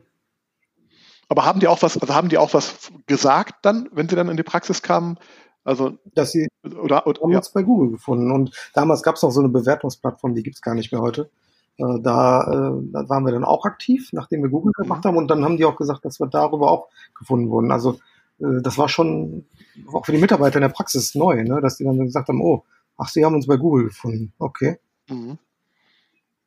aber 1.29 1.47
haben 1.47 1.61
die 1.61 1.69
auch 1.69 1.83
was, 1.83 1.97
also 1.97 2.15
haben 2.15 2.29
die 2.29 2.39
auch 2.39 2.53
was 2.53 2.93
gesagt 3.07 3.55
dann, 3.63 3.89
wenn 3.93 4.09
sie 4.09 4.17
dann 4.17 4.29
in 4.29 4.37
die 4.37 4.43
Praxis 4.43 4.83
kamen? 4.83 5.19
Also 5.65 5.99
dass 6.15 6.33
sie 6.33 6.49
oder, 6.63 7.07
oder 7.07 7.23
haben 7.23 7.31
ja. 7.31 7.39
uns 7.39 7.51
bei 7.51 7.63
Google 7.63 7.91
gefunden. 7.91 8.31
Und 8.31 8.55
damals 8.75 9.03
gab 9.03 9.17
es 9.17 9.23
noch 9.23 9.31
so 9.31 9.41
eine 9.41 9.49
Bewertungsplattform, 9.49 10.35
die 10.35 10.43
gibt 10.43 10.57
es 10.57 10.63
gar 10.63 10.75
nicht 10.75 10.93
mehr 10.93 11.01
heute. 11.01 11.31
Äh, 11.77 12.01
da, 12.03 12.43
äh, 12.43 12.83
da 12.93 13.09
waren 13.09 13.25
wir 13.25 13.33
dann 13.33 13.45
auch 13.45 13.65
aktiv, 13.65 14.11
nachdem 14.13 14.43
wir 14.43 14.51
Google 14.51 14.73
gemacht 14.73 15.05
haben. 15.05 15.17
Und 15.17 15.29
dann 15.29 15.45
haben 15.45 15.57
die 15.57 15.65
auch 15.65 15.77
gesagt, 15.77 16.05
dass 16.05 16.21
wir 16.21 16.27
darüber 16.27 16.71
auch 16.71 16.89
gefunden 17.19 17.51
wurden. 17.51 17.73
Also 17.73 17.99
äh, 18.41 18.63
das 18.63 18.79
war 18.79 18.89
schon 18.89 19.47
auch 19.93 20.07
für 20.07 20.13
die 20.13 20.19
Mitarbeiter 20.19 20.57
in 20.57 20.63
der 20.63 20.69
Praxis 20.69 21.15
neu, 21.15 21.43
ne? 21.43 21.61
dass 21.61 21.77
die 21.77 21.85
dann 21.85 21.99
gesagt 21.99 22.29
haben, 22.29 22.41
oh, 22.41 22.65
ach, 22.97 23.09
sie 23.09 23.25
haben 23.25 23.35
uns 23.35 23.47
bei 23.47 23.57
Google 23.57 23.87
gefunden. 23.87 24.33
Okay. 24.39 24.79
Mhm. 25.09 25.39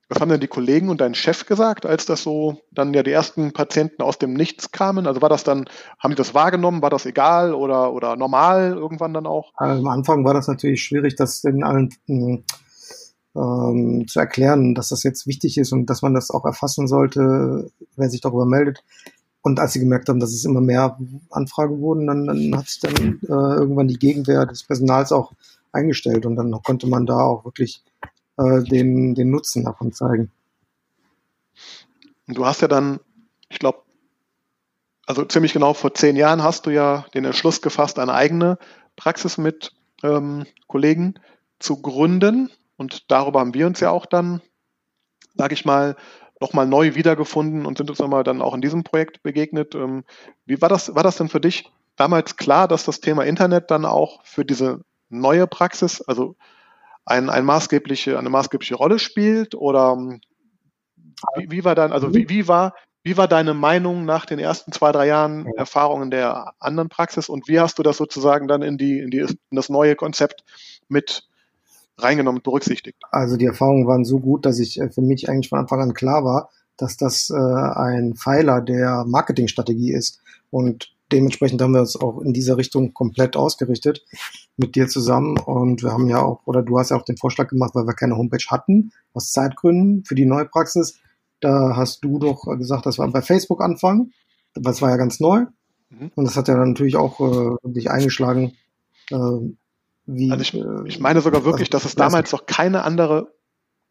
Was 0.10 0.22
haben 0.22 0.30
denn 0.30 0.40
die 0.40 0.48
Kollegen 0.48 0.88
und 0.88 1.02
dein 1.02 1.16
Chef 1.16 1.46
gesagt, 1.46 1.86
als 1.86 2.06
das 2.06 2.24
so 2.24 2.62
dann 2.72 2.94
ja 2.94 3.04
die 3.04 3.12
ersten 3.12 3.52
Patienten 3.52 4.02
aus 4.02 4.18
dem 4.18 4.34
Nichts 4.34 4.72
kamen? 4.72 5.06
Also 5.06 5.22
war 5.22 5.28
das 5.28 5.44
dann, 5.44 5.66
haben 6.00 6.12
die 6.12 6.16
das 6.16 6.34
wahrgenommen? 6.34 6.82
War 6.82 6.90
das 6.90 7.06
egal 7.06 7.54
oder, 7.54 7.92
oder 7.92 8.16
normal 8.16 8.72
irgendwann 8.72 9.14
dann 9.14 9.28
auch? 9.28 9.52
Also 9.56 9.82
am 9.82 9.88
Anfang 9.90 10.24
war 10.24 10.34
das 10.34 10.48
natürlich 10.48 10.82
schwierig, 10.82 11.16
das 11.18 11.42
den 11.42 11.62
allen 11.62 11.90
hm, 12.06 12.46
ähm, 13.38 14.08
zu 14.08 14.20
erklären, 14.20 14.74
dass 14.74 14.90
das 14.90 15.04
jetzt 15.04 15.28
wichtig 15.28 15.58
ist 15.58 15.72
und 15.72 15.86
dass 15.88 16.02
man 16.02 16.14
das 16.14 16.32
auch 16.32 16.46
erfassen 16.46 16.88
sollte, 16.88 17.72
wer 17.96 18.10
sich 18.10 18.22
darüber 18.22 18.46
meldet. 18.46 18.84
Und 19.42 19.60
als 19.60 19.74
sie 19.74 19.80
gemerkt 19.80 20.10
haben, 20.10 20.20
dass 20.20 20.34
es 20.34 20.44
immer 20.44 20.60
mehr 20.60 20.98
Anfragen 21.30 21.80
wurden, 21.80 22.08
dann, 22.08 22.26
dann 22.26 22.58
hat 22.58 22.68
sich 22.68 22.80
dann 22.80 23.20
äh, 23.24 23.56
irgendwann 23.60 23.88
die 23.88 24.00
Gegenwehr 24.00 24.46
des 24.46 24.64
Personals 24.64 25.12
auch 25.12 25.34
eingestellt 25.72 26.26
und 26.26 26.36
dann 26.36 26.52
konnte 26.64 26.88
man 26.88 27.06
da 27.06 27.20
auch 27.20 27.46
wirklich 27.46 27.84
äh, 28.38 28.64
den, 28.64 29.16
den 29.16 29.30
Nutzen 29.30 29.64
davon 29.64 29.94
zeigen. 29.94 30.32
Du 32.28 32.46
hast 32.46 32.62
ja 32.62 32.68
dann, 32.68 33.00
ich 33.50 33.60
glaube, 33.60 33.80
also 35.06 35.24
ziemlich 35.24 35.54
genau 35.54 35.74
vor 35.74 35.94
zehn 35.94 36.18
Jahren 36.18 36.44
hast 36.44 36.66
du 36.66 36.70
ja 36.70 37.06
den 37.14 37.24
Entschluss 37.24 37.62
gefasst, 37.62 38.00
eine 38.00 38.14
eigene 38.14 38.58
Praxis 38.98 39.38
mit 39.38 39.72
ähm, 40.04 40.46
Kollegen 40.68 41.16
zu 41.60 41.82
gründen. 41.82 42.50
Und 42.78 43.12
darüber 43.12 43.40
haben 43.40 43.54
wir 43.54 43.68
uns 43.68 43.80
ja 43.80 43.90
auch 43.90 44.06
dann, 44.06 44.42
sage 45.36 45.54
ich 45.54 45.66
mal, 45.66 45.96
nochmal 46.40 46.68
neu 46.68 46.96
wiedergefunden 46.96 47.66
und 47.66 47.78
sind 47.78 47.90
uns 47.90 48.00
nochmal 48.00 48.24
dann 48.24 48.42
auch 48.42 48.54
in 48.54 48.62
diesem 48.62 48.84
Projekt 48.84 49.24
begegnet. 49.24 49.76
Ähm, 49.76 50.04
wie 50.46 50.62
war 50.62 50.70
das, 50.70 50.94
war 50.96 51.04
das 51.04 51.18
denn 51.18 51.30
für 51.30 51.42
dich 51.42 51.72
damals 51.96 52.38
klar, 52.38 52.68
dass 52.68 52.86
das 52.86 53.02
Thema 53.02 53.26
Internet 53.26 53.72
dann 53.72 53.86
auch 53.86 54.24
für 54.24 54.46
diese 54.46 54.82
neue 55.10 55.48
Praxis, 55.48 56.02
also 56.02 56.36
ein, 57.06 57.30
ein 57.30 57.46
maßgebliche, 57.46 58.20
eine 58.20 58.30
maßgebliche 58.30 58.76
Rolle 58.76 59.00
spielt? 59.00 59.56
Oder 59.56 59.96
ähm, 59.98 60.22
wie, 61.36 61.50
wie 61.50 61.64
war 61.66 61.74
dann, 61.74 61.92
also 61.92 62.14
wie, 62.14 62.30
wie 62.30 62.48
war, 62.48 62.76
wie 63.04 63.18
war 63.18 63.28
deine 63.28 63.54
Meinung 63.54 64.06
nach 64.06 64.26
den 64.26 64.38
ersten 64.38 64.72
zwei, 64.72 64.92
drei 64.92 65.08
Jahren 65.08 65.48
Erfahrungen 65.56 66.12
der 66.12 66.54
anderen 66.60 66.90
Praxis 66.90 67.30
und 67.30 67.48
wie 67.48 67.60
hast 67.60 67.80
du 67.80 67.84
das 67.84 67.98
sozusagen 67.98 68.48
dann 68.48 68.62
in 68.62 68.78
die, 68.78 69.00
in 69.00 69.10
die, 69.10 69.20
in 69.20 69.38
das 69.52 69.70
neue 69.70 69.96
Konzept 69.96 70.44
mit 70.88 71.28
reingenommen, 71.98 72.42
berücksichtigt? 72.42 72.98
Also 73.12 73.38
die 73.38 73.46
Erfahrungen 73.46 73.88
waren 73.88 74.06
so 74.06 74.20
gut, 74.20 74.46
dass 74.46 74.60
ich 74.60 74.80
äh, 74.80 74.90
für 74.90 75.02
mich 75.02 75.30
eigentlich 75.30 75.50
von 75.50 75.60
Anfang 75.60 75.82
an 75.82 75.94
klar 75.94 76.24
war, 76.24 76.50
dass 76.78 76.98
das 76.98 77.30
äh, 77.30 77.36
ein 77.36 78.16
Pfeiler 78.16 78.62
der 78.62 79.06
Marketingstrategie 79.06 79.94
ist. 79.94 80.22
Und 80.50 80.94
dementsprechend 81.12 81.62
haben 81.62 81.74
wir 81.74 81.82
uns 81.82 81.96
auch 81.96 82.22
in 82.22 82.34
dieser 82.34 82.58
Richtung 82.58 82.94
komplett 82.94 83.36
ausgerichtet 83.36 84.06
mit 84.58 84.76
dir 84.76 84.88
zusammen. 84.88 85.38
Und 85.40 85.84
wir 85.84 85.92
haben 85.92 86.08
ja 86.08 86.22
auch, 86.22 86.42
oder 86.46 86.62
du 86.62 86.78
hast 86.78 86.92
ja 86.92 86.98
auch 86.98 87.06
den 87.06 87.18
Vorschlag 87.18 87.48
gemacht, 87.48 87.74
weil 87.74 87.88
wir 87.88 87.94
keine 87.94 88.18
Homepage 88.18 88.46
hatten, 88.50 88.92
aus 89.14 89.32
Zeitgründen 89.32 90.04
für 90.06 90.16
die 90.16 90.26
neue 90.26 90.46
Praxis. 90.46 91.00
Da 91.40 91.76
hast 91.76 92.04
du 92.04 92.20
doch 92.20 92.46
gesagt, 92.58 92.86
dass 92.86 93.00
wir 93.00 93.08
bei 93.08 93.22
Facebook 93.22 93.62
anfangen. 93.62 94.14
Das 94.54 94.82
war 94.82 94.90
ja 94.90 94.98
ganz 94.98 95.20
neu. 95.20 95.46
Mhm. 95.90 96.12
Und 96.16 96.26
das 96.26 96.36
hat 96.36 96.48
ja 96.48 96.56
dann 96.56 96.70
natürlich 96.70 96.96
auch 96.96 97.20
äh, 97.20 97.56
wirklich 97.64 97.90
eingeschlagen. 97.90 98.54
Äh, 99.12 99.56
wie, 100.08 100.32
also 100.32 100.42
ich, 100.42 100.54
ich 100.86 101.00
meine 101.00 101.20
sogar 101.20 101.44
wirklich, 101.44 101.70
dass 101.70 101.84
es 101.84 101.96
damals 101.96 102.32
noch 102.32 102.46
keine 102.46 102.84
andere, 102.84 103.34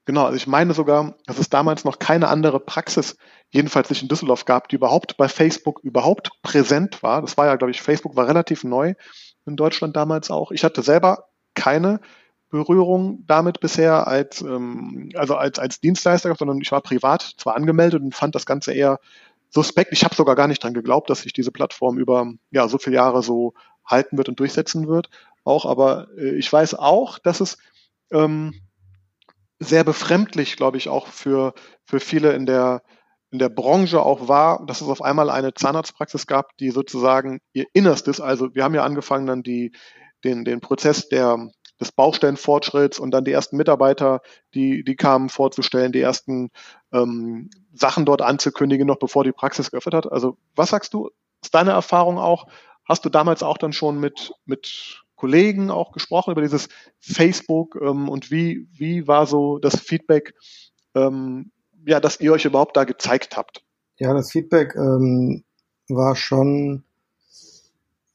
genau, 0.06 0.24
also 0.24 0.36
ich 0.36 0.46
meine 0.46 0.72
sogar, 0.72 1.14
dass 1.26 1.38
es 1.38 1.50
damals 1.50 1.84
noch 1.84 1.98
keine 1.98 2.28
andere 2.28 2.58
Praxis, 2.58 3.18
jedenfalls 3.50 3.90
nicht 3.90 4.00
in 4.00 4.08
Düsseldorf 4.08 4.46
gab, 4.46 4.68
die 4.68 4.76
überhaupt 4.76 5.18
bei 5.18 5.28
Facebook 5.28 5.80
überhaupt 5.80 6.30
präsent 6.40 7.02
war. 7.02 7.20
Das 7.20 7.36
war 7.36 7.46
ja, 7.46 7.56
glaube 7.56 7.70
ich, 7.70 7.82
Facebook 7.82 8.16
war 8.16 8.26
relativ 8.26 8.64
neu 8.64 8.94
in 9.44 9.56
Deutschland 9.56 9.94
damals 9.94 10.30
auch. 10.30 10.52
Ich 10.52 10.64
hatte 10.64 10.82
selber 10.82 11.28
keine 11.54 12.00
Berührung 12.48 13.24
damit 13.26 13.60
bisher 13.60 14.06
als, 14.06 14.40
ähm, 14.40 15.10
also 15.16 15.34
als, 15.34 15.58
als 15.58 15.80
Dienstleister, 15.80 16.34
sondern 16.34 16.60
ich 16.62 16.72
war 16.72 16.80
privat 16.80 17.34
zwar 17.36 17.56
angemeldet 17.56 18.02
und 18.02 18.14
fand 18.14 18.34
das 18.34 18.46
Ganze 18.46 18.72
eher 18.72 19.00
suspekt. 19.50 19.92
Ich 19.92 20.02
habe 20.02 20.14
sogar 20.14 20.34
gar 20.34 20.48
nicht 20.48 20.64
dran 20.64 20.72
geglaubt, 20.72 21.10
dass 21.10 21.22
sich 21.22 21.34
diese 21.34 21.52
Plattform 21.52 21.98
über 21.98 22.32
ja, 22.50 22.68
so 22.68 22.78
viele 22.78 22.96
Jahre 22.96 23.22
so 23.22 23.52
halten 23.84 24.16
wird 24.16 24.30
und 24.30 24.40
durchsetzen 24.40 24.88
wird 24.88 25.10
auch, 25.46 25.66
aber 25.66 26.08
äh, 26.16 26.36
ich 26.36 26.52
weiß 26.52 26.74
auch, 26.74 27.18
dass 27.18 27.40
es 27.40 27.58
ähm, 28.10 28.54
sehr 29.58 29.84
befremdlich, 29.84 30.56
glaube 30.56 30.76
ich, 30.76 30.88
auch 30.88 31.06
für, 31.06 31.54
für 31.84 32.00
viele 32.00 32.32
in 32.32 32.46
der, 32.46 32.82
in 33.30 33.38
der 33.38 33.48
Branche 33.48 34.02
auch 34.02 34.28
war, 34.28 34.64
dass 34.66 34.80
es 34.80 34.88
auf 34.88 35.02
einmal 35.02 35.30
eine 35.30 35.54
Zahnarztpraxis 35.54 36.26
gab, 36.26 36.56
die 36.58 36.70
sozusagen 36.70 37.40
ihr 37.52 37.66
Innerstes, 37.72 38.20
also 38.20 38.54
wir 38.54 38.64
haben 38.64 38.74
ja 38.74 38.84
angefangen 38.84 39.26
dann 39.26 39.42
die, 39.42 39.72
den, 40.24 40.44
den 40.44 40.60
Prozess 40.60 41.08
der, 41.08 41.48
des 41.80 41.92
Baustellenfortschritts 41.92 42.98
und 42.98 43.10
dann 43.10 43.24
die 43.24 43.32
ersten 43.32 43.56
Mitarbeiter, 43.56 44.20
die, 44.54 44.84
die 44.84 44.96
kamen 44.96 45.28
vorzustellen, 45.28 45.92
die 45.92 46.00
ersten 46.00 46.50
ähm, 46.92 47.50
Sachen 47.72 48.04
dort 48.04 48.22
anzukündigen, 48.22 48.86
noch 48.86 48.98
bevor 48.98 49.24
die 49.24 49.32
Praxis 49.32 49.70
geöffnet 49.70 49.94
hat. 49.94 50.12
Also 50.12 50.36
was 50.54 50.70
sagst 50.70 50.94
du, 50.94 51.10
ist 51.42 51.54
deine 51.54 51.72
Erfahrung 51.72 52.18
auch? 52.18 52.46
Hast 52.84 53.04
du 53.04 53.08
damals 53.08 53.42
auch 53.42 53.58
dann 53.58 53.72
schon 53.72 53.98
mit, 53.98 54.32
mit 54.44 55.04
Kollegen 55.16 55.70
auch 55.70 55.92
gesprochen 55.92 56.32
über 56.32 56.42
dieses 56.42 56.68
Facebook 57.00 57.76
ähm, 57.80 58.08
und 58.08 58.30
wie, 58.30 58.68
wie 58.72 59.06
war 59.06 59.26
so 59.26 59.58
das 59.58 59.80
Feedback, 59.80 60.34
ähm, 60.94 61.50
ja, 61.86 62.00
dass 62.00 62.20
ihr 62.20 62.32
euch 62.32 62.44
überhaupt 62.44 62.76
da 62.76 62.84
gezeigt 62.84 63.36
habt? 63.36 63.64
Ja, 63.98 64.12
das 64.12 64.30
Feedback 64.30 64.74
ähm, 64.76 65.44
war 65.88 66.16
schon 66.16 66.84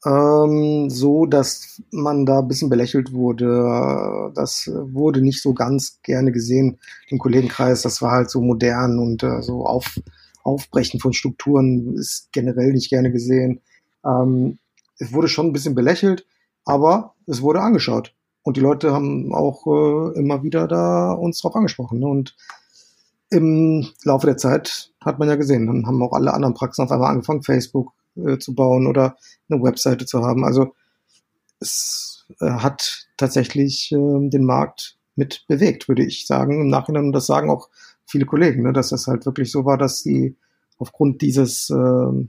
ähm, 0.04 0.90
so, 0.90 1.26
dass 1.26 1.82
man 1.90 2.26
da 2.26 2.40
ein 2.40 2.48
bisschen 2.48 2.70
belächelt 2.70 3.12
wurde. 3.12 4.32
Das 4.34 4.70
wurde 4.72 5.22
nicht 5.22 5.42
so 5.42 5.54
ganz 5.54 6.00
gerne 6.02 6.32
gesehen 6.32 6.78
im 7.08 7.18
Kollegenkreis. 7.18 7.82
Das 7.82 8.02
war 8.02 8.12
halt 8.12 8.30
so 8.30 8.40
modern 8.40 8.98
und 8.98 9.22
äh, 9.22 9.42
so 9.42 9.64
auf, 9.64 10.00
Aufbrechen 10.44 11.00
von 11.00 11.12
Strukturen 11.12 11.94
ist 11.96 12.32
generell 12.32 12.72
nicht 12.72 12.90
gerne 12.90 13.12
gesehen. 13.12 13.60
Ähm, 14.04 14.58
es 14.98 15.12
wurde 15.12 15.28
schon 15.28 15.46
ein 15.46 15.52
bisschen 15.52 15.74
belächelt. 15.74 16.26
Aber 16.64 17.14
es 17.26 17.42
wurde 17.42 17.60
angeschaut. 17.60 18.14
Und 18.42 18.56
die 18.56 18.60
Leute 18.60 18.92
haben 18.92 19.32
auch 19.34 19.66
äh, 19.66 20.18
immer 20.18 20.42
wieder 20.42 20.66
da 20.66 21.12
uns 21.12 21.40
drauf 21.40 21.54
angesprochen. 21.54 22.00
Ne? 22.00 22.06
Und 22.06 22.36
im 23.30 23.88
Laufe 24.04 24.26
der 24.26 24.36
Zeit 24.36 24.92
hat 25.00 25.18
man 25.18 25.28
ja 25.28 25.36
gesehen, 25.36 25.66
dann 25.66 25.86
haben 25.86 26.02
auch 26.02 26.12
alle 26.12 26.34
anderen 26.34 26.54
Praxen 26.54 26.84
auf 26.84 26.90
einmal 26.90 27.10
angefangen, 27.10 27.42
Facebook 27.42 27.92
äh, 28.16 28.38
zu 28.38 28.54
bauen 28.54 28.86
oder 28.86 29.16
eine 29.48 29.62
Webseite 29.62 30.06
zu 30.06 30.22
haben. 30.22 30.44
Also 30.44 30.74
es 31.60 32.26
äh, 32.40 32.50
hat 32.50 33.06
tatsächlich 33.16 33.90
äh, 33.92 34.28
den 34.28 34.44
Markt 34.44 34.98
mit 35.14 35.44
bewegt, 35.48 35.88
würde 35.88 36.04
ich 36.04 36.26
sagen. 36.26 36.62
Im 36.62 36.68
Nachhinein, 36.68 37.06
und 37.06 37.12
das 37.12 37.26
sagen 37.26 37.50
auch 37.50 37.68
viele 38.06 38.26
Kollegen, 38.26 38.62
ne, 38.62 38.72
dass 38.72 38.90
das 38.90 39.06
halt 39.06 39.24
wirklich 39.24 39.50
so 39.50 39.64
war, 39.64 39.78
dass 39.78 40.00
sie 40.00 40.36
aufgrund 40.78 41.22
dieses 41.22 41.70
äh, 41.70 42.28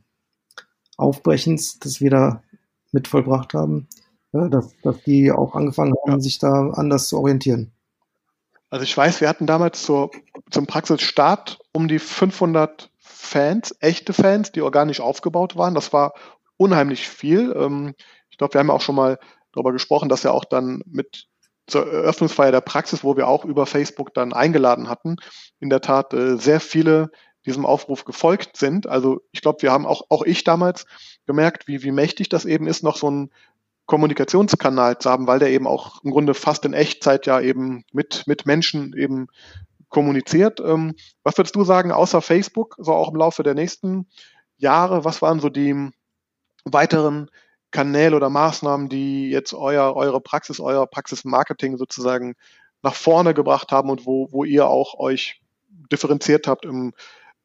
Aufbrechens, 0.98 1.80
das 1.80 2.02
wir 2.02 2.12
da 2.12 2.44
mit 2.92 3.08
vollbracht 3.08 3.54
haben, 3.54 3.88
ja, 4.34 4.48
dass, 4.50 4.76
dass 4.82 5.02
die 5.04 5.32
auch 5.32 5.56
angefangen 5.56 5.94
haben, 6.02 6.14
ja. 6.14 6.20
sich 6.20 6.40
da 6.40 6.72
anders 6.72 7.08
zu 7.08 7.18
orientieren. 7.18 7.72
Also 8.70 8.84
ich 8.84 8.98
weiß, 8.98 9.22
wir 9.22 9.30
hatten 9.30 9.46
damals 9.46 9.84
zur, 9.84 10.10
zum 10.50 10.66
Praxisstart 10.66 11.60
um 11.74 11.88
die 11.88 12.00
500 12.00 12.90
Fans, 12.98 13.76
echte 13.80 14.14
Fans, 14.14 14.52
die 14.52 14.62
organisch 14.62 15.00
aufgebaut 15.00 15.56
waren. 15.56 15.76
Das 15.76 15.94
war 15.94 16.14
unheimlich 16.58 17.08
viel. 17.08 17.54
Ähm, 17.56 17.94
ich 18.32 18.38
glaube, 18.38 18.56
wir 18.56 18.60
haben 18.60 18.72
auch 18.72 18.82
schon 18.82 18.96
mal 18.96 19.20
darüber 19.52 19.72
gesprochen, 19.72 20.10
dass 20.10 20.24
ja 20.24 20.32
auch 20.32 20.46
dann 20.46 20.82
mit 20.86 21.28
zur 21.68 21.92
Eröffnungsfeier 21.92 22.52
der 22.52 22.62
Praxis, 22.62 23.04
wo 23.04 23.16
wir 23.16 23.28
auch 23.28 23.46
über 23.46 23.66
Facebook 23.66 24.14
dann 24.14 24.34
eingeladen 24.34 24.90
hatten, 24.90 25.18
in 25.60 25.70
der 25.70 25.82
Tat 25.82 26.14
äh, 26.14 26.38
sehr 26.38 26.60
viele 26.60 27.12
diesem 27.46 27.66
Aufruf 27.66 28.06
gefolgt 28.06 28.58
sind. 28.58 28.88
Also 28.88 29.22
ich 29.32 29.42
glaube, 29.42 29.62
wir 29.62 29.72
haben 29.72 29.86
auch, 29.86 30.04
auch 30.10 30.24
ich 30.24 30.44
damals 30.44 30.86
gemerkt, 31.26 31.68
wie, 31.68 31.84
wie 31.84 31.92
mächtig 31.92 32.30
das 32.30 32.46
eben 32.46 32.68
ist, 32.68 32.84
noch 32.84 32.98
so 32.98 33.10
ein 33.10 33.32
Kommunikationskanal 33.86 34.98
zu 35.00 35.10
haben, 35.10 35.28
weil 35.28 35.40
der 35.40 35.50
eben 35.50 35.68
auch 35.68 36.04
im 36.04 36.12
Grunde 36.12 36.34
fast 36.34 36.66
in 36.66 36.74
Echtzeit 36.74 37.26
ja 37.26 37.40
eben 37.42 37.84
mit, 37.92 38.24
mit 38.28 38.46
Menschen 38.46 38.94
eben 38.98 39.28
kommuniziert. 39.90 40.60
Ähm, 40.60 40.96
was 41.24 41.38
würdest 41.38 41.56
du 41.56 41.64
sagen, 41.64 41.92
außer 41.92 42.22
Facebook, 42.22 42.76
so 42.80 42.94
auch 42.94 43.10
im 43.10 43.18
Laufe 43.18 43.44
der 43.44 43.54
nächsten 43.54 44.08
Jahre, 44.58 45.06
was 45.06 45.22
waren 45.22 45.40
so 45.40 45.50
die 45.50 45.90
weiteren 46.66 47.30
Kanäle 47.72 48.16
oder 48.16 48.30
Maßnahmen, 48.30 48.88
die 48.88 49.30
jetzt 49.30 49.54
euer, 49.54 49.96
eure 49.96 50.22
Praxis, 50.22 50.60
euer 50.60 50.88
Praxismarketing 50.88 51.78
sozusagen 51.78 52.36
nach 52.84 52.96
vorne 52.96 53.34
gebracht 53.34 53.72
haben 53.72 53.90
und 53.90 54.06
wo, 54.06 54.32
wo 54.32 54.44
ihr 54.44 54.68
auch 54.68 55.00
euch 55.00 55.42
differenziert 55.92 56.48
habt 56.48 56.66
im, 56.66 56.94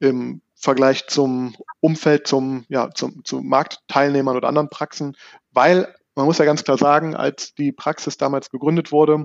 im 0.00 0.42
Vergleich 0.54 1.06
zum 1.06 1.54
Umfeld, 1.80 2.26
zum, 2.26 2.64
ja, 2.68 2.90
zum, 2.92 3.24
zu 3.24 3.40
Marktteilnehmern 3.40 4.36
oder 4.36 4.48
anderen 4.48 4.68
Praxen, 4.68 5.16
weil 5.52 5.94
man 6.18 6.26
muss 6.26 6.38
ja 6.38 6.44
ganz 6.44 6.64
klar 6.64 6.76
sagen, 6.76 7.14
als 7.14 7.54
die 7.54 7.70
Praxis 7.70 8.16
damals 8.16 8.50
gegründet 8.50 8.90
wurde, 8.90 9.24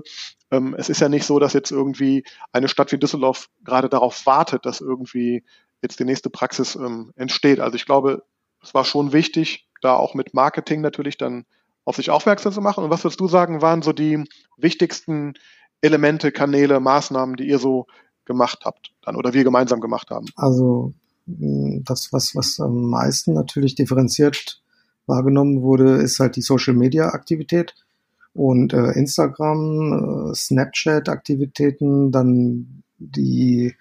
ähm, 0.52 0.76
es 0.78 0.88
ist 0.88 1.00
ja 1.00 1.08
nicht 1.08 1.26
so, 1.26 1.40
dass 1.40 1.52
jetzt 1.52 1.72
irgendwie 1.72 2.22
eine 2.52 2.68
Stadt 2.68 2.92
wie 2.92 2.98
Düsseldorf 2.98 3.48
gerade 3.64 3.88
darauf 3.88 4.26
wartet, 4.26 4.64
dass 4.64 4.80
irgendwie 4.80 5.42
jetzt 5.82 5.98
die 5.98 6.04
nächste 6.04 6.30
Praxis 6.30 6.76
ähm, 6.76 7.12
entsteht. 7.16 7.58
Also 7.58 7.74
ich 7.74 7.84
glaube, 7.84 8.22
es 8.62 8.74
war 8.74 8.84
schon 8.84 9.12
wichtig, 9.12 9.68
da 9.82 9.96
auch 9.96 10.14
mit 10.14 10.34
Marketing 10.34 10.82
natürlich 10.82 11.18
dann 11.18 11.46
auf 11.84 11.96
sich 11.96 12.10
aufmerksam 12.10 12.52
zu 12.52 12.60
machen. 12.60 12.84
Und 12.84 12.90
was 12.90 13.02
würdest 13.02 13.18
du 13.18 13.26
sagen, 13.26 13.60
waren 13.60 13.82
so 13.82 13.92
die 13.92 14.22
wichtigsten 14.56 15.34
Elemente, 15.80 16.30
Kanäle, 16.30 16.78
Maßnahmen, 16.78 17.34
die 17.34 17.48
ihr 17.48 17.58
so 17.58 17.86
gemacht 18.24 18.60
habt 18.64 18.92
dann 19.02 19.16
oder 19.16 19.34
wir 19.34 19.42
gemeinsam 19.42 19.80
gemacht 19.80 20.10
haben? 20.10 20.26
Also 20.36 20.94
das, 21.26 22.12
was, 22.12 22.36
was 22.36 22.60
am 22.60 22.88
meisten 22.88 23.32
natürlich 23.34 23.74
differenziert 23.74 24.62
wahrgenommen 25.06 25.62
wurde, 25.62 25.96
ist 25.96 26.20
halt 26.20 26.36
die 26.36 26.42
Social-Media-Aktivität 26.42 27.74
und 28.34 28.72
äh, 28.72 28.92
Instagram, 28.92 30.30
äh, 30.30 30.34
Snapchat-Aktivitäten, 30.34 32.10
dann 32.10 32.82
die 32.98 33.74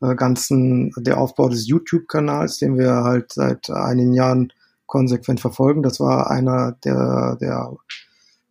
äh, 0.00 0.14
ganzen, 0.14 0.92
der 0.96 1.18
Aufbau 1.18 1.48
des 1.48 1.68
YouTube-Kanals, 1.68 2.58
den 2.58 2.76
wir 2.76 3.04
halt 3.04 3.32
seit 3.32 3.70
einigen 3.70 4.12
Jahren 4.12 4.52
konsequent 4.86 5.40
verfolgen. 5.40 5.82
Das 5.82 6.00
war 6.00 6.30
einer 6.30 6.76
der, 6.84 7.36
der 7.40 7.76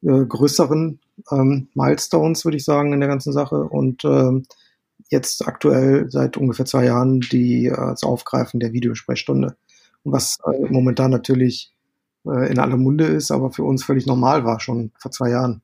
äh, 0.04 0.26
größeren 0.26 1.00
ähm, 1.32 1.68
Milestones, 1.74 2.46
würde 2.46 2.58
ich 2.58 2.64
sagen, 2.64 2.94
in 2.94 3.02
der 3.02 3.10
ganzen 3.10 3.34
Sache. 3.34 3.64
Und 3.64 4.06
ähm, 4.06 4.46
jetzt 5.10 5.46
aktuell 5.46 6.10
seit 6.10 6.38
ungefähr 6.38 6.66
zwei 6.66 6.86
Jahren 6.86 7.20
die, 7.20 7.66
äh, 7.66 7.76
das 7.76 8.04
Aufgreifen 8.04 8.60
der 8.60 8.72
Videosprechstunde. 8.72 9.58
Was 10.06 10.38
äh, 10.46 10.72
momentan 10.72 11.12
natürlich 11.12 11.74
äh, 12.26 12.52
in 12.52 12.60
aller 12.60 12.78
Munde 12.78 13.06
ist, 13.06 13.32
aber 13.32 13.52
für 13.52 13.64
uns 13.64 13.84
völlig 13.84 14.06
normal 14.06 14.46
war, 14.46 14.60
schon 14.60 14.92
vor 14.98 15.12
zwei 15.12 15.30
Jahren. 15.30 15.62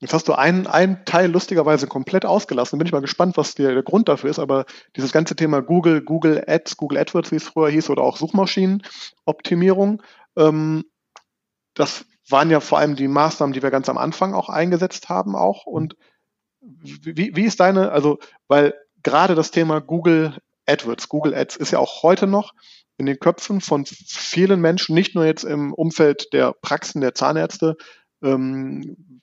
Jetzt 0.00 0.14
hast 0.14 0.28
du 0.28 0.32
einen, 0.32 0.66
einen 0.66 1.04
Teil 1.04 1.30
lustigerweise 1.30 1.86
komplett 1.86 2.24
ausgelassen. 2.24 2.78
Bin 2.78 2.86
ich 2.86 2.92
mal 2.92 3.02
gespannt, 3.02 3.36
was 3.36 3.54
der, 3.54 3.74
der 3.74 3.82
Grund 3.82 4.08
dafür 4.08 4.30
ist. 4.30 4.38
Aber 4.38 4.64
dieses 4.96 5.12
ganze 5.12 5.36
Thema 5.36 5.60
Google, 5.60 6.00
Google 6.00 6.42
Ads, 6.46 6.78
Google 6.78 6.98
AdWords, 6.98 7.30
wie 7.32 7.36
es 7.36 7.46
früher 7.46 7.68
hieß, 7.68 7.90
oder 7.90 8.02
auch 8.02 8.16
Suchmaschinenoptimierung, 8.16 10.02
ähm, 10.36 10.84
das 11.74 12.06
waren 12.30 12.50
ja 12.50 12.60
vor 12.60 12.78
allem 12.78 12.96
die 12.96 13.08
Maßnahmen, 13.08 13.52
die 13.52 13.62
wir 13.62 13.70
ganz 13.70 13.90
am 13.90 13.98
Anfang 13.98 14.32
auch 14.32 14.48
eingesetzt 14.48 15.10
haben 15.10 15.36
auch. 15.36 15.66
Und 15.66 15.96
wie, 16.60 17.36
wie 17.36 17.44
ist 17.44 17.60
deine, 17.60 17.92
also, 17.92 18.18
weil 18.48 18.74
gerade 19.02 19.34
das 19.34 19.50
Thema 19.50 19.80
Google 19.80 20.38
AdWords, 20.66 21.10
Google 21.10 21.34
Ads 21.34 21.56
ist 21.56 21.72
ja 21.72 21.78
auch 21.78 22.02
heute 22.02 22.26
noch 22.26 22.52
in 23.00 23.06
den 23.06 23.18
Köpfen 23.18 23.62
von 23.62 23.86
vielen 23.86 24.60
Menschen, 24.60 24.94
nicht 24.94 25.14
nur 25.14 25.24
jetzt 25.24 25.44
im 25.44 25.72
Umfeld 25.72 26.32
der 26.34 26.52
Praxen 26.52 27.00
der 27.00 27.14
Zahnärzte, 27.14 27.76
ähm, 28.22 29.20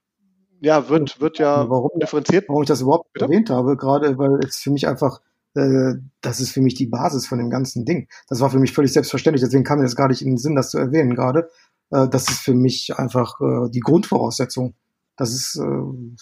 ja, 0.59 0.89
wird, 0.89 1.21
wird 1.21 1.37
ja 1.37 1.69
warum, 1.69 1.91
differenziert. 1.99 2.49
Warum 2.49 2.63
ich 2.63 2.67
das 2.67 2.81
überhaupt 2.81 3.13
Bitte? 3.13 3.25
erwähnt 3.25 3.51
habe, 3.51 3.77
gerade 3.77 4.17
weil 4.17 4.39
es 4.43 4.57
für 4.57 4.71
mich 4.71 4.87
einfach, 4.87 5.21
äh, 5.53 5.93
das 6.21 6.39
ist 6.39 6.51
für 6.51 6.61
mich 6.61 6.73
die 6.73 6.87
Basis 6.87 7.27
von 7.27 7.37
dem 7.37 7.51
ganzen 7.51 7.85
Ding. 7.85 8.07
Das 8.27 8.41
war 8.41 8.49
für 8.49 8.57
mich 8.57 8.73
völlig 8.73 8.91
selbstverständlich, 8.91 9.43
deswegen 9.43 9.63
kam 9.63 9.77
mir 9.77 9.85
das 9.85 9.95
gar 9.95 10.07
nicht 10.07 10.23
in 10.23 10.29
den 10.29 10.37
Sinn, 10.37 10.55
das 10.55 10.71
zu 10.71 10.79
erwähnen 10.79 11.13
gerade. 11.13 11.47
Äh, 11.91 12.07
das 12.09 12.27
ist 12.27 12.39
für 12.39 12.55
mich 12.55 12.97
einfach 12.97 13.39
äh, 13.39 13.69
die 13.69 13.81
Grundvoraussetzung. 13.81 14.73
Das 15.15 15.31
ist, 15.31 15.55
äh, 15.55 16.15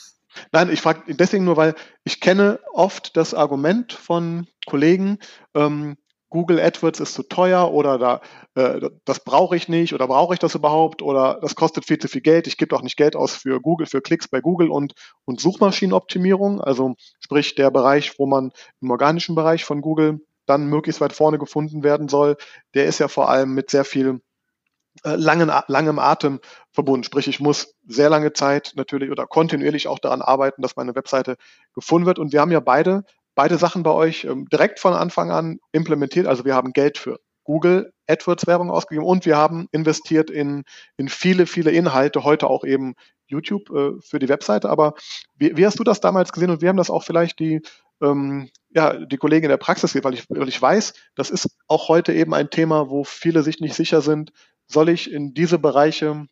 Nein, 0.52 0.70
ich 0.70 0.82
frage 0.82 1.15
deswegen 1.15 1.46
nur, 1.46 1.56
weil 1.56 1.76
ich 2.04 2.20
kenne 2.20 2.60
oft 2.74 3.15
das 3.15 3.34
Argument 3.34 3.94
von 3.94 4.48
Kollegen, 4.65 5.20
ähm, 5.54 5.96
Google 6.36 6.60
AdWords 6.60 7.00
ist 7.00 7.13
zu 7.13 7.24
teuer 7.24 7.71
oder 7.71 7.98
da, 7.98 8.21
äh, 8.56 8.89
das 9.06 9.24
brauche 9.24 9.56
ich 9.56 9.69
nicht 9.69 9.93
oder 9.93 10.06
brauche 10.06 10.34
ich 10.34 10.39
das 10.39 10.54
überhaupt 10.54 11.02
oder 11.02 11.39
das 11.41 11.56
kostet 11.56 11.86
viel 11.86 11.98
zu 11.98 12.10
viel 12.10 12.19
Geld. 12.19 12.45
Ich 12.45 12.58
gebe 12.58 12.67
doch 12.67 12.82
nicht 12.82 12.98
Geld 12.98 13.15
aus 13.15 13.38
für 13.38 13.62
Google, 13.62 13.88
für 13.88 14.02
Klicks 14.02 14.28
bei 14.28 14.41
Google 14.41 14.69
und, 14.69 14.93
und 15.24 15.39
Suchmaschinenoptimierung, 15.39 16.60
also 16.60 16.95
sprich 17.21 17.56
der 17.56 17.71
Bereich, 17.71 18.19
wo 18.19 18.26
man 18.26 18.52
im 18.82 18.91
organischen 18.91 19.34
Bereich 19.34 19.63
von 19.63 19.80
Google 19.80 20.19
dann 20.45 20.67
möglichst 20.67 21.00
weit 21.00 21.13
vorne 21.13 21.39
gefunden 21.39 21.84
werden 21.84 22.10
soll, 22.10 22.36
der 22.74 22.86
ist 22.86 23.00
ja 23.00 23.08
vor 23.08 23.30
allem 23.30 23.54
mit 23.54 23.69
sehr 23.69 23.86
viel 23.86 24.19
äh, 25.06 25.15
langen, 25.15 25.50
langem 25.67 26.00
Atem 26.00 26.41
verbunden. 26.74 27.06
Sprich, 27.06 27.30
ich 27.30 27.39
muss 27.39 27.76
sehr 27.88 28.10
lange 28.10 28.34
Zeit 28.34 28.74
natürlich 28.76 29.10
oder 29.10 29.26
kontinuierlich 29.26 29.88
auch 29.88 30.00
daran 30.00 30.21
arbeiten, 30.21 30.62
dass 30.62 30.76
meine 30.76 30.95
Webseite 30.95 31.38
gefunden 31.74 32.06
wird. 32.06 32.19
Und 32.19 32.34
wir 32.34 32.41
haben 32.41 32.52
ja 32.52 32.60
beide, 32.60 33.06
beide 33.36 33.58
Sachen 33.58 33.84
bei 33.84 33.91
euch 33.91 34.24
ähm, 34.24 34.48
direkt 34.50 34.80
von 34.80 34.93
Anfang 34.93 35.32
an 35.32 35.60
implementiert. 35.71 36.28
Also 36.28 36.45
wir 36.45 36.56
haben 36.56 36.74
Geld 36.74 36.98
für 36.98 37.19
Google 37.43 37.93
AdWords 38.08 38.48
Werbung 38.48 38.71
ausgegeben 38.71 39.06
und 39.06 39.26
wir 39.26 39.38
haben 39.38 39.67
investiert 39.71 40.30
in, 40.30 40.63
in 40.98 41.10
viele, 41.10 41.45
viele 41.45 41.71
Inhalte, 41.71 42.24
heute 42.24 42.48
auch 42.48 42.63
eben 42.63 42.95
YouTube 43.28 43.69
äh, 43.69 44.02
für 44.02 44.19
die 44.19 44.30
Webseite. 44.30 44.69
Aber 44.69 44.95
wie, 45.36 45.56
wie 45.56 45.65
hast 45.65 45.80
du 45.80 45.84
das 45.84 46.02
damals 46.02 46.32
gesehen 46.32 46.50
und 46.50 46.62
wie 46.62 46.67
haben 46.67 46.78
das 46.78 46.89
auch 46.89 47.04
vielleicht 47.04 47.39
die, 47.39 47.62
ähm, 48.02 48.50
ja, 48.69 48.93
die 48.93 49.17
Kollegen 49.17 49.45
in 49.45 49.50
der 49.50 49.58
Praxis 49.58 49.93
gesehen? 49.93 50.04
Weil 50.04 50.15
ich, 50.15 50.30
weil 50.30 50.48
ich 50.48 50.62
weiß, 50.62 50.93
das 51.15 51.30
ist 51.30 51.50
auch 51.67 51.88
heute 51.88 52.13
eben 52.13 52.34
ein 52.34 52.50
Thema, 52.50 52.89
wo 52.89 53.04
viele 53.04 53.43
sich 53.43 53.60
nicht 53.60 53.76
sicher 53.76 54.02
sind, 54.02 54.32
soll 54.67 54.89
ich 54.89 55.12
in 55.12 55.34
diese 55.34 55.60
Bereiche 55.60 56.28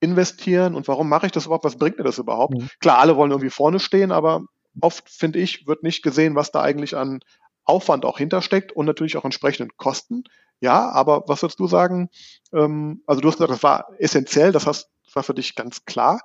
investieren 0.00 0.74
und 0.74 0.86
warum 0.88 1.08
mache 1.08 1.26
ich 1.26 1.32
das 1.32 1.46
überhaupt? 1.46 1.64
Was 1.64 1.76
bringt 1.76 1.98
mir 1.98 2.04
das 2.04 2.18
überhaupt? 2.18 2.54
Mhm. 2.54 2.68
Klar, 2.80 2.98
alle 2.98 3.16
wollen 3.16 3.30
irgendwie 3.30 3.50
vorne 3.50 3.80
stehen, 3.80 4.12
aber 4.12 4.44
oft, 4.80 5.08
finde 5.08 5.38
ich, 5.38 5.66
wird 5.66 5.82
nicht 5.82 6.02
gesehen, 6.02 6.34
was 6.34 6.50
da 6.50 6.62
eigentlich 6.62 6.96
an 6.96 7.20
Aufwand 7.64 8.04
auch 8.04 8.18
hintersteckt 8.18 8.72
und 8.72 8.86
natürlich 8.86 9.16
auch 9.16 9.24
entsprechenden 9.24 9.76
Kosten. 9.76 10.24
Ja, 10.60 10.90
aber 10.90 11.24
was 11.26 11.42
würdest 11.42 11.60
du 11.60 11.66
sagen? 11.66 12.08
Ähm, 12.52 13.02
also 13.06 13.20
du 13.20 13.28
hast 13.28 13.36
gesagt, 13.36 13.52
das 13.52 13.62
war 13.62 13.88
essentiell, 13.98 14.52
das, 14.52 14.66
hast, 14.66 14.90
das 15.04 15.14
war 15.14 15.22
für 15.22 15.34
dich 15.34 15.54
ganz 15.54 15.84
klar. 15.84 16.20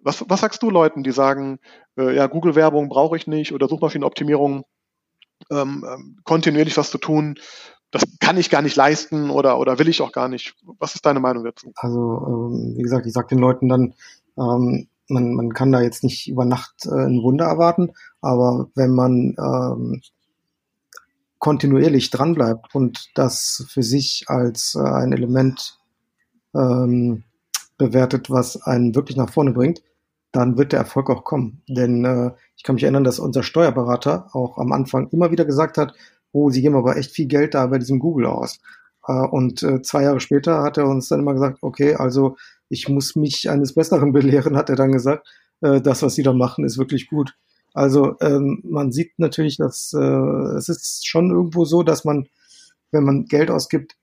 Was, 0.00 0.24
was 0.28 0.40
sagst 0.40 0.62
du 0.62 0.70
Leuten, 0.70 1.02
die 1.02 1.12
sagen, 1.12 1.58
äh, 1.96 2.14
ja, 2.14 2.26
Google-Werbung 2.26 2.88
brauche 2.88 3.16
ich 3.16 3.26
nicht 3.26 3.52
oder 3.52 3.68
Suchmaschinenoptimierung, 3.68 4.64
ähm, 5.50 5.84
ähm, 5.88 6.18
kontinuierlich 6.24 6.76
was 6.76 6.90
zu 6.90 6.98
tun, 6.98 7.38
das 7.90 8.04
kann 8.20 8.36
ich 8.36 8.50
gar 8.50 8.62
nicht 8.62 8.76
leisten 8.76 9.30
oder, 9.30 9.58
oder 9.58 9.78
will 9.78 9.88
ich 9.88 10.02
auch 10.02 10.12
gar 10.12 10.28
nicht. 10.28 10.54
Was 10.78 10.94
ist 10.94 11.06
deine 11.06 11.20
Meinung 11.20 11.44
dazu? 11.44 11.72
Also, 11.76 12.50
ähm, 12.52 12.74
wie 12.76 12.82
gesagt, 12.82 13.06
ich 13.06 13.12
sage 13.12 13.28
den 13.28 13.38
Leuten 13.38 13.68
dann, 13.68 13.94
ähm, 14.36 14.88
man, 15.08 15.34
man 15.34 15.52
kann 15.52 15.72
da 15.72 15.80
jetzt 15.80 16.04
nicht 16.04 16.28
über 16.28 16.44
Nacht 16.44 16.86
äh, 16.86 17.06
ein 17.06 17.22
Wunder 17.22 17.46
erwarten, 17.46 17.92
aber 18.20 18.68
wenn 18.74 18.94
man 18.94 19.34
ähm, 19.38 20.00
kontinuierlich 21.38 22.10
dranbleibt 22.10 22.74
und 22.74 23.10
das 23.14 23.64
für 23.68 23.82
sich 23.82 24.24
als 24.28 24.74
äh, 24.74 24.80
ein 24.82 25.12
Element 25.12 25.78
ähm, 26.54 27.24
bewertet, 27.76 28.30
was 28.30 28.60
einen 28.62 28.94
wirklich 28.94 29.16
nach 29.16 29.30
vorne 29.30 29.52
bringt, 29.52 29.82
dann 30.32 30.58
wird 30.58 30.72
der 30.72 30.80
Erfolg 30.80 31.10
auch 31.10 31.24
kommen. 31.24 31.62
Denn 31.68 32.04
äh, 32.04 32.32
ich 32.56 32.64
kann 32.64 32.74
mich 32.74 32.82
erinnern, 32.84 33.04
dass 33.04 33.18
unser 33.18 33.42
Steuerberater 33.42 34.28
auch 34.32 34.58
am 34.58 34.72
Anfang 34.72 35.08
immer 35.10 35.30
wieder 35.30 35.44
gesagt 35.44 35.78
hat, 35.78 35.94
oh, 36.32 36.50
sie 36.50 36.60
geben 36.60 36.76
aber 36.76 36.96
echt 36.96 37.12
viel 37.12 37.26
Geld 37.26 37.54
da 37.54 37.66
bei 37.66 37.78
diesem 37.78 37.98
Google 37.98 38.26
aus. 38.26 38.60
Äh, 39.06 39.12
und 39.12 39.62
äh, 39.62 39.80
zwei 39.82 40.02
Jahre 40.02 40.20
später 40.20 40.62
hat 40.62 40.76
er 40.76 40.86
uns 40.86 41.08
dann 41.08 41.20
immer 41.20 41.34
gesagt, 41.34 41.58
okay, 41.62 41.94
also 41.94 42.36
ich 42.68 42.88
muss 42.88 43.16
mich 43.16 43.50
eines 43.50 43.74
Besseren 43.74 44.12
belehren, 44.12 44.56
hat 44.56 44.70
er 44.70 44.76
dann 44.76 44.92
gesagt. 44.92 45.26
Äh, 45.60 45.80
das, 45.80 46.02
was 46.02 46.14
sie 46.14 46.22
da 46.22 46.32
machen, 46.32 46.64
ist 46.64 46.78
wirklich 46.78 47.08
gut. 47.08 47.34
Also 47.74 48.16
ähm, 48.20 48.60
man 48.64 48.92
sieht 48.92 49.18
natürlich, 49.18 49.56
dass 49.56 49.92
äh, 49.92 49.98
es 50.56 50.68
ist 50.68 51.06
schon 51.06 51.30
irgendwo 51.30 51.64
so, 51.64 51.82
dass 51.82 52.04
man, 52.04 52.28
wenn 52.90 53.04
man 53.04 53.26
Geld 53.26 53.50
ausgibt, 53.50 53.96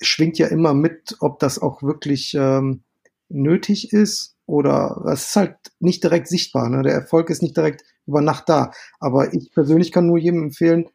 schwingt 0.00 0.38
ja 0.38 0.46
immer 0.46 0.74
mit, 0.74 1.16
ob 1.20 1.38
das 1.38 1.58
auch 1.60 1.82
wirklich 1.82 2.34
ähm, 2.34 2.82
nötig 3.28 3.92
ist 3.92 4.36
oder 4.46 5.04
es 5.12 5.28
ist 5.28 5.36
halt 5.36 5.56
nicht 5.78 6.02
direkt 6.02 6.28
sichtbar. 6.28 6.68
Ne? 6.68 6.82
Der 6.82 6.94
Erfolg 6.94 7.30
ist 7.30 7.42
nicht 7.42 7.56
direkt 7.56 7.84
über 8.06 8.20
Nacht 8.20 8.48
da. 8.48 8.72
Aber 8.98 9.32
ich 9.32 9.52
persönlich 9.52 9.92
kann 9.92 10.06
nur 10.06 10.18
jedem 10.18 10.42
empfehlen, 10.44 10.86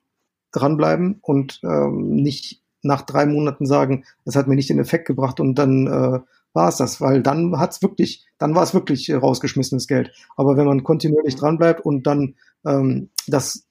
dranbleiben 0.51 1.19
und 1.21 1.61
ähm, 1.63 2.15
nicht 2.15 2.61
nach 2.81 3.01
drei 3.01 3.25
Monaten 3.25 3.65
sagen, 3.65 4.05
es 4.25 4.35
hat 4.35 4.47
mir 4.47 4.55
nicht 4.55 4.69
den 4.69 4.79
Effekt 4.79 5.07
gebracht 5.07 5.39
und 5.39 5.55
dann 5.55 5.87
äh, 5.87 6.19
war 6.55 6.69
es 6.69 6.77
das, 6.77 7.01
weil 7.01 7.21
dann 7.21 7.59
hat's 7.59 7.81
wirklich, 7.81 8.25
dann 8.37 8.55
war 8.55 8.63
es 8.63 8.73
wirklich 8.73 9.09
äh, 9.09 9.15
rausgeschmissenes 9.15 9.87
Geld. 9.87 10.11
Aber 10.37 10.57
wenn 10.57 10.65
man 10.65 10.83
kontinuierlich 10.83 11.35
dranbleibt 11.35 11.85
und 11.85 12.07
dann 12.07 12.35
ähm, 12.65 13.09
das, 13.27 13.67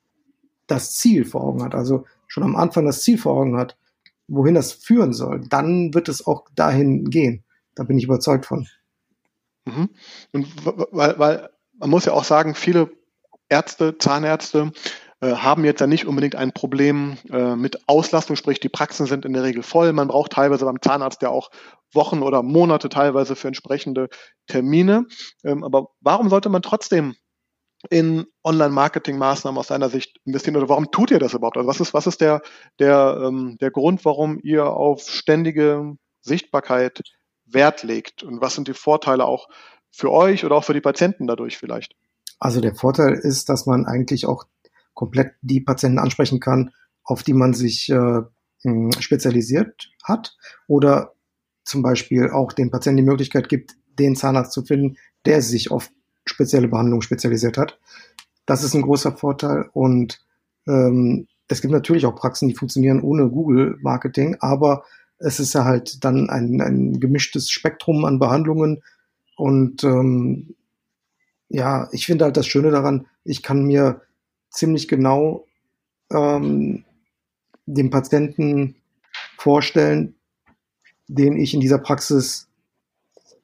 das 0.67 0.95
Ziel 0.95 1.25
vor 1.25 1.43
Augen 1.43 1.65
hat, 1.65 1.75
also 1.75 2.05
schon 2.29 2.43
am 2.45 2.57
Anfang 2.57 2.85
das 2.85 3.03
Ziel 3.03 3.19
vor 3.19 3.35
Augen 3.35 3.57
hat, 3.57 3.77
wohin 4.29 4.55
das 4.55 4.73
führen 4.73 5.13
soll, 5.13 5.41
dann 5.49 5.95
wird 5.95 6.09
es 6.09 6.27
auch 6.27 6.45
dahin 6.55 7.11
gehen. 7.11 7.43
Da 7.75 7.85
bin 7.85 7.99
ich 7.99 8.05
überzeugt 8.05 8.47
von. 8.47 8.69
Mhm. 9.65 9.89
Und 10.33 10.49
weil, 10.93 11.19
weil 11.19 11.51
man 11.79 11.91
muss 11.91 12.05
ja 12.05 12.13
auch 12.13 12.25
sagen, 12.25 12.55
viele 12.55 12.91
Ärzte, 13.49 13.97
Zahnärzte 13.99 14.73
haben 15.33 15.65
jetzt 15.65 15.81
ja 15.81 15.87
nicht 15.87 16.07
unbedingt 16.07 16.37
ein 16.37 16.53
Problem 16.53 17.17
äh, 17.31 17.57
mit 17.57 17.89
Auslastung, 17.89 18.37
sprich 18.37 18.61
die 18.61 18.69
Praxen 18.69 19.07
sind 19.07 19.25
in 19.25 19.33
der 19.33 19.43
Regel 19.43 19.63
voll. 19.63 19.93
Man 19.93 20.09
braucht 20.09 20.33
teilweise 20.33 20.65
beim 20.65 20.81
Zahnarzt 20.81 21.23
ja 21.23 21.29
auch 21.29 21.51
Wochen 21.93 22.23
oder 22.23 22.43
Monate 22.43 22.89
teilweise 22.89 23.37
für 23.37 23.49
entsprechende 23.49 24.09
Termine. 24.47 25.07
Ähm, 25.45 25.65
aber 25.65 25.89
warum 26.01 26.29
sollte 26.29 26.49
man 26.49 26.63
trotzdem 26.63 27.15
in 27.91 28.27
Online-Marketing-Maßnahmen 28.43 29.59
aus 29.59 29.69
deiner 29.69 29.89
Sicht 29.91 30.19
investieren 30.25 30.57
oder 30.57 30.69
warum 30.69 30.91
tut 30.91 31.11
ihr 31.11 31.19
das 31.19 31.35
überhaupt? 31.35 31.57
Also 31.57 31.69
was 31.69 31.81
ist, 31.81 31.95
was 31.95 32.07
ist 32.07 32.21
der, 32.21 32.43
der, 32.79 33.21
ähm, 33.25 33.57
der 33.61 33.71
Grund, 33.71 34.05
warum 34.05 34.39
ihr 34.43 34.67
auf 34.67 35.03
ständige 35.03 35.97
Sichtbarkeit 36.21 37.03
Wert 37.47 37.83
legt 37.83 38.23
und 38.23 38.41
was 38.41 38.55
sind 38.55 38.69
die 38.69 38.75
Vorteile 38.75 39.27
auch 39.27 39.49
für 39.91 40.11
euch 40.11 40.45
oder 40.45 40.57
auch 40.57 40.65
für 40.65 40.73
die 40.73 40.81
Patienten 40.81 41.27
dadurch 41.27 41.59
vielleicht? 41.59 41.95
Also 42.39 42.61
der 42.61 42.75
Vorteil 42.75 43.15
ist, 43.15 43.49
dass 43.49 43.67
man 43.67 43.87
eigentlich 43.87 44.27
auch 44.27 44.45
komplett 44.95 45.33
die 45.43 45.61
Patienten 45.61 45.99
ansprechen 45.99 46.41
kann, 46.41 46.73
auf 47.03 47.23
die 47.23 47.35
man 47.35 47.53
sich 47.53 47.91
äh, 47.91 48.23
spezialisiert 48.99 49.91
hat 50.03 50.37
oder 50.67 51.13
zum 51.65 51.83
Beispiel 51.83 52.31
auch 52.31 52.53
den 52.53 52.71
Patienten 52.71 52.99
die 52.99 53.11
Möglichkeit 53.11 53.49
gibt, 53.49 53.77
den 53.99 54.17
Zahnarzt 54.17 54.53
zu 54.53 54.65
finden, 54.65 54.97
der 55.25 55.43
sich 55.43 55.71
auf 55.71 55.91
spezielle 56.27 56.69
Behandlungen 56.69 57.03
spezialisiert 57.03 57.59
hat. 57.59 57.79
Das 58.47 58.63
ist 58.63 58.75
ein 58.75 58.83
großer 58.83 59.13
Vorteil 59.13 59.69
und 59.73 60.25
ähm, 60.67 61.27
es 61.49 61.61
gibt 61.61 61.73
natürlich 61.73 62.07
auch 62.07 62.15
Praxen, 62.15 62.49
die 62.49 62.55
funktionieren 62.55 63.03
ohne 63.03 63.29
Google-Marketing, 63.29 64.37
aber 64.41 64.85
es 65.19 65.41
ist 65.41 65.55
ja 65.55 65.65
halt 65.65 66.05
dann 66.05 66.31
ein, 66.31 66.61
ein 66.61 67.01
gemischtes 67.01 67.51
Spektrum 67.51 68.05
an 68.05 68.19
Behandlungen 68.19 68.83
und 69.37 69.85
ähm, 69.85 70.55
ja, 71.49 71.89
ich 71.93 72.07
finde 72.07 72.25
halt 72.25 72.37
das 72.37 72.47
Schöne 72.47 72.71
daran, 72.71 73.07
ich 73.25 73.43
kann 73.43 73.65
mir 73.65 74.03
ziemlich 74.55 74.89
genau 74.89 75.47
ähm, 76.11 76.85
den 77.67 77.91
Patienten 77.91 78.77
vorstellen, 79.37 80.15
den 81.07 81.37
ich 81.37 81.55
in 81.55 81.61
dieser 81.61 81.79
Praxis 81.79 82.49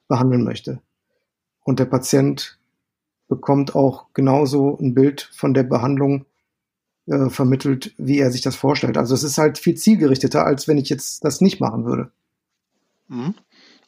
behandeln 0.07 0.43
möchte. 0.43 0.81
Und 1.63 1.79
der 1.79 1.85
Patient 1.85 2.57
bekommt 3.27 3.75
auch 3.75 4.07
genauso 4.13 4.77
ein 4.79 4.93
Bild 4.93 5.29
von 5.33 5.53
der 5.53 5.63
Behandlung 5.63 6.25
äh, 7.07 7.29
vermittelt, 7.29 7.93
wie 7.97 8.19
er 8.19 8.31
sich 8.31 8.41
das 8.41 8.55
vorstellt. 8.55 8.97
Also 8.97 9.13
es 9.13 9.23
ist 9.23 9.37
halt 9.37 9.57
viel 9.57 9.75
zielgerichteter, 9.75 10.45
als 10.45 10.67
wenn 10.67 10.77
ich 10.77 10.89
jetzt 10.89 11.23
das 11.23 11.39
nicht 11.39 11.59
machen 11.59 11.85
würde. 11.85 12.11
Mhm. 13.07 13.35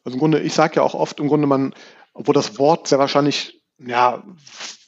Also 0.03 0.15
im 0.15 0.19
Grunde, 0.19 0.39
ich 0.39 0.53
sage 0.53 0.75
ja 0.75 0.83
auch 0.83 0.93
oft 0.93 1.19
im 1.19 1.27
Grunde, 1.27 1.47
man, 1.47 1.73
obwohl 2.13 2.35
das 2.35 2.57
Wort 2.59 2.87
sehr 2.87 2.99
wahrscheinlich 2.99 3.61
ja, 3.79 4.23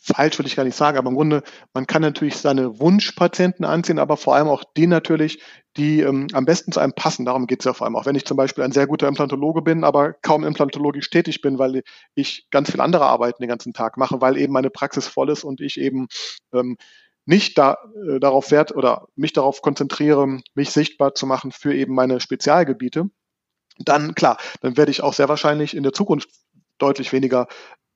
falsch 0.06 0.38
würde 0.38 0.48
ich 0.48 0.56
gar 0.56 0.64
nicht 0.64 0.76
sagen, 0.76 0.98
aber 0.98 1.10
im 1.10 1.16
Grunde, 1.16 1.42
man 1.74 1.88
kann 1.88 2.02
natürlich 2.02 2.38
seine 2.38 2.80
Wunschpatienten 2.80 3.66
anziehen, 3.66 3.98
aber 3.98 4.18
vor 4.18 4.36
allem 4.36 4.48
auch 4.48 4.64
die 4.78 4.88
natürlich, 4.88 5.42
die 5.78 6.02
ähm, 6.02 6.28
am 6.34 6.46
besten 6.46 6.72
zu 6.72 6.80
einem 6.80 6.94
passen. 6.94 7.26
Darum 7.26 7.48
geht 7.48 7.60
es 7.62 7.66
ja 7.66 7.74
vor 7.74 7.86
allem 7.86 7.96
auch. 7.96 8.06
Wenn 8.06 8.16
ich 8.16 8.26
zum 8.26 8.38
Beispiel 8.38 8.64
ein 8.64 8.72
sehr 8.72 8.88
guter 8.88 9.08
Implantologe 9.08 9.62
bin, 9.62 9.84
aber 9.84 10.14
kaum 10.14 10.44
implantologisch 10.44 11.10
tätig 11.10 11.42
bin, 11.42 11.58
weil 11.58 11.82
ich 12.14 12.48
ganz 12.52 12.70
viel 12.72 12.82
andere 12.82 13.06
Arbeiten 13.06 13.42
den 13.42 13.50
ganzen 13.50 13.74
Tag 13.74 13.98
mache, 13.98 14.22
weil 14.22 14.38
eben 14.38 14.54
meine 14.54 14.70
Praxis 14.70 15.08
voll 15.08 15.30
ist 15.30 15.44
und 15.44 15.60
ich 15.60 15.80
eben 15.80 16.08
ähm, 16.54 16.78
nicht 17.26 17.58
da, 17.58 17.78
äh, 18.08 18.20
darauf 18.20 18.52
wert 18.52 18.76
oder 18.76 19.08
mich 19.16 19.34
darauf 19.34 19.62
konzentriere, 19.62 20.40
mich 20.54 20.70
sichtbar 20.70 21.16
zu 21.16 21.26
machen 21.26 21.52
für 21.52 21.74
eben 21.74 21.96
meine 21.96 22.20
Spezialgebiete, 22.20 23.10
dann 23.80 24.16
klar, 24.16 24.38
dann 24.62 24.78
werde 24.78 24.92
ich 24.92 25.02
auch 25.02 25.14
sehr 25.14 25.28
wahrscheinlich 25.30 25.76
in 25.76 25.84
der 25.84 25.94
Zukunft 25.94 26.30
deutlich 26.78 27.12
weniger 27.12 27.48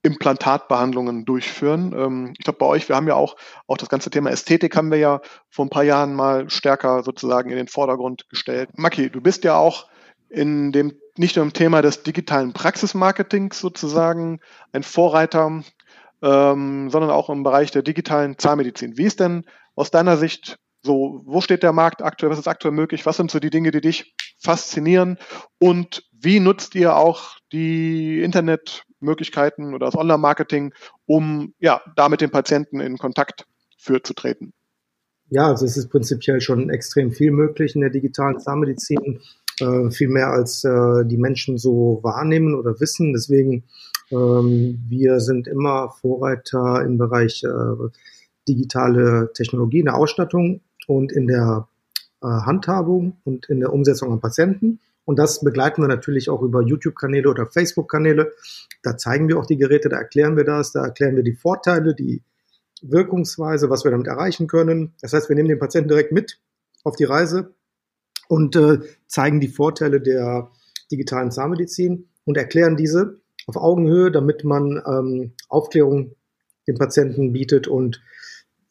Implantatbehandlungen 0.01 1.25
durchführen. 1.25 1.93
Ähm, 1.97 2.33
ich 2.37 2.43
glaube, 2.45 2.59
bei 2.59 2.65
euch, 2.65 2.87
wir 2.87 2.95
haben 2.95 3.07
ja 3.07 3.15
auch, 3.15 3.35
auch 3.67 3.77
das 3.77 3.89
ganze 3.89 4.09
Thema 4.09 4.31
Ästhetik 4.31 4.75
haben 4.75 4.91
wir 4.91 4.97
ja 4.97 5.21
vor 5.49 5.65
ein 5.65 5.69
paar 5.69 5.83
Jahren 5.83 6.13
mal 6.13 6.49
stärker 6.49 7.03
sozusagen 7.03 7.49
in 7.49 7.57
den 7.57 7.67
Vordergrund 7.67 8.27
gestellt. 8.29 8.69
Maki, 8.77 9.09
du 9.09 9.21
bist 9.21 9.43
ja 9.43 9.57
auch 9.57 9.87
in 10.29 10.71
dem, 10.71 10.93
nicht 11.17 11.35
nur 11.35 11.43
im 11.43 11.53
Thema 11.53 11.81
des 11.81 12.03
digitalen 12.03 12.53
Praxismarketings 12.53 13.59
sozusagen 13.59 14.39
ein 14.71 14.83
Vorreiter, 14.83 15.63
ähm, 16.21 16.89
sondern 16.89 17.11
auch 17.11 17.29
im 17.29 17.43
Bereich 17.43 17.71
der 17.71 17.81
digitalen 17.81 18.37
Zahnmedizin. 18.37 18.97
Wie 18.97 19.05
ist 19.05 19.19
denn 19.19 19.45
aus 19.75 19.91
deiner 19.91 20.17
Sicht 20.17 20.59
so, 20.81 21.21
wo 21.25 21.41
steht 21.41 21.63
der 21.63 21.73
Markt 21.73 22.01
aktuell? 22.01 22.31
Was 22.31 22.39
ist 22.39 22.47
aktuell 22.47 22.73
möglich? 22.73 23.05
Was 23.05 23.17
sind 23.17 23.31
so 23.31 23.39
die 23.39 23.49
Dinge, 23.49 23.71
die 23.71 23.81
dich 23.81 24.15
faszinieren? 24.39 25.17
Und 25.57 26.03
wie 26.11 26.39
nutzt 26.39 26.75
ihr 26.75 26.95
auch 26.95 27.37
die 27.51 28.21
Internetmöglichkeiten 28.99 29.73
oder 29.73 29.87
das 29.87 29.95
Online-Marketing, 29.95 30.73
um 31.05 31.53
ja, 31.59 31.81
da 31.95 32.09
mit 32.09 32.21
den 32.21 32.31
Patienten 32.31 32.79
in 32.79 32.97
Kontakt 32.97 33.45
für 33.77 34.01
zu 34.03 34.13
treten? 34.13 34.53
Ja, 35.29 35.47
also 35.47 35.65
es 35.65 35.77
ist 35.77 35.89
prinzipiell 35.89 36.41
schon 36.41 36.69
extrem 36.69 37.11
viel 37.11 37.31
möglich 37.31 37.75
in 37.75 37.81
der 37.81 37.91
digitalen 37.91 38.39
Zahnmedizin, 38.39 39.21
äh, 39.59 39.91
viel 39.91 40.09
mehr 40.09 40.29
als 40.29 40.63
äh, 40.63 41.05
die 41.05 41.17
Menschen 41.17 41.57
so 41.57 41.99
wahrnehmen 42.01 42.55
oder 42.55 42.79
wissen. 42.79 43.13
Deswegen, 43.13 43.63
ähm, 44.11 44.79
wir 44.87 45.19
sind 45.19 45.47
immer 45.47 45.91
Vorreiter 46.01 46.83
im 46.83 46.97
Bereich 46.97 47.43
äh, 47.43 47.89
digitale 48.47 49.31
Technologie 49.33 49.79
in 49.79 49.85
der 49.85 49.97
Ausstattung 49.97 50.61
und 50.87 51.11
in 51.11 51.27
der 51.27 51.67
äh, 52.21 52.27
Handhabung 52.27 53.17
und 53.23 53.47
in 53.49 53.59
der 53.59 53.71
Umsetzung 53.71 54.11
an 54.11 54.21
Patienten. 54.21 54.79
Und 55.09 55.17
das 55.17 55.39
begleiten 55.39 55.81
wir 55.81 55.87
natürlich 55.87 56.29
auch 56.29 56.43
über 56.43 56.61
YouTube-Kanäle 56.61 57.27
oder 57.31 57.47
Facebook-Kanäle. 57.47 58.31
Da 58.83 58.95
zeigen 58.95 59.27
wir 59.27 59.39
auch 59.39 59.47
die 59.47 59.57
Geräte, 59.57 59.89
da 59.89 59.97
erklären 59.97 60.37
wir 60.37 60.43
das, 60.43 60.71
da 60.71 60.85
erklären 60.85 61.15
wir 61.15 61.23
die 61.23 61.33
Vorteile, 61.33 61.95
die 61.95 62.21
Wirkungsweise, 62.83 63.71
was 63.71 63.83
wir 63.83 63.89
damit 63.89 64.05
erreichen 64.05 64.45
können. 64.45 64.93
Das 65.01 65.13
heißt, 65.13 65.27
wir 65.27 65.35
nehmen 65.35 65.49
den 65.49 65.57
Patienten 65.57 65.89
direkt 65.89 66.11
mit 66.11 66.39
auf 66.83 66.95
die 66.95 67.05
Reise 67.05 67.55
und 68.27 68.55
äh, 68.55 68.81
zeigen 69.07 69.39
die 69.39 69.47
Vorteile 69.47 69.99
der 69.99 70.51
digitalen 70.91 71.31
Zahnmedizin 71.31 72.07
und 72.25 72.37
erklären 72.37 72.77
diese 72.77 73.19
auf 73.47 73.57
Augenhöhe, 73.57 74.11
damit 74.11 74.43
man 74.43 74.79
ähm, 74.85 75.33
Aufklärung 75.47 76.13
den 76.67 76.77
Patienten 76.77 77.33
bietet 77.33 77.67
und 77.67 77.99